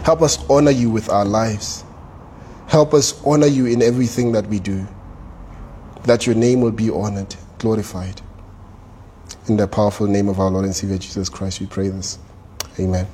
Help 0.04 0.22
us 0.22 0.44
honor 0.50 0.72
you 0.72 0.90
with 0.90 1.10
our 1.10 1.26
lives. 1.26 1.84
Help 2.68 2.94
us 2.94 3.22
honor 3.26 3.48
you 3.48 3.66
in 3.66 3.82
everything 3.82 4.32
that 4.34 4.46
we 4.48 4.60
do, 4.60 4.88
that 6.04 6.26
your 6.26 6.36
name 6.36 6.62
will 6.62 6.72
be 6.72 6.90
honored, 6.90 7.36
glorified. 7.58 8.22
In 9.48 9.58
the 9.58 9.68
powerful 9.68 10.08
name 10.08 10.30
of 10.30 10.40
our 10.40 10.50
Lord 10.52 10.66
and 10.66 10.76
Savior 10.76 10.98
Jesus 10.98 11.30
Christ, 11.30 11.60
we 11.60 11.68
pray 11.68 11.90
this. 11.90 12.20
Amen. 12.80 13.08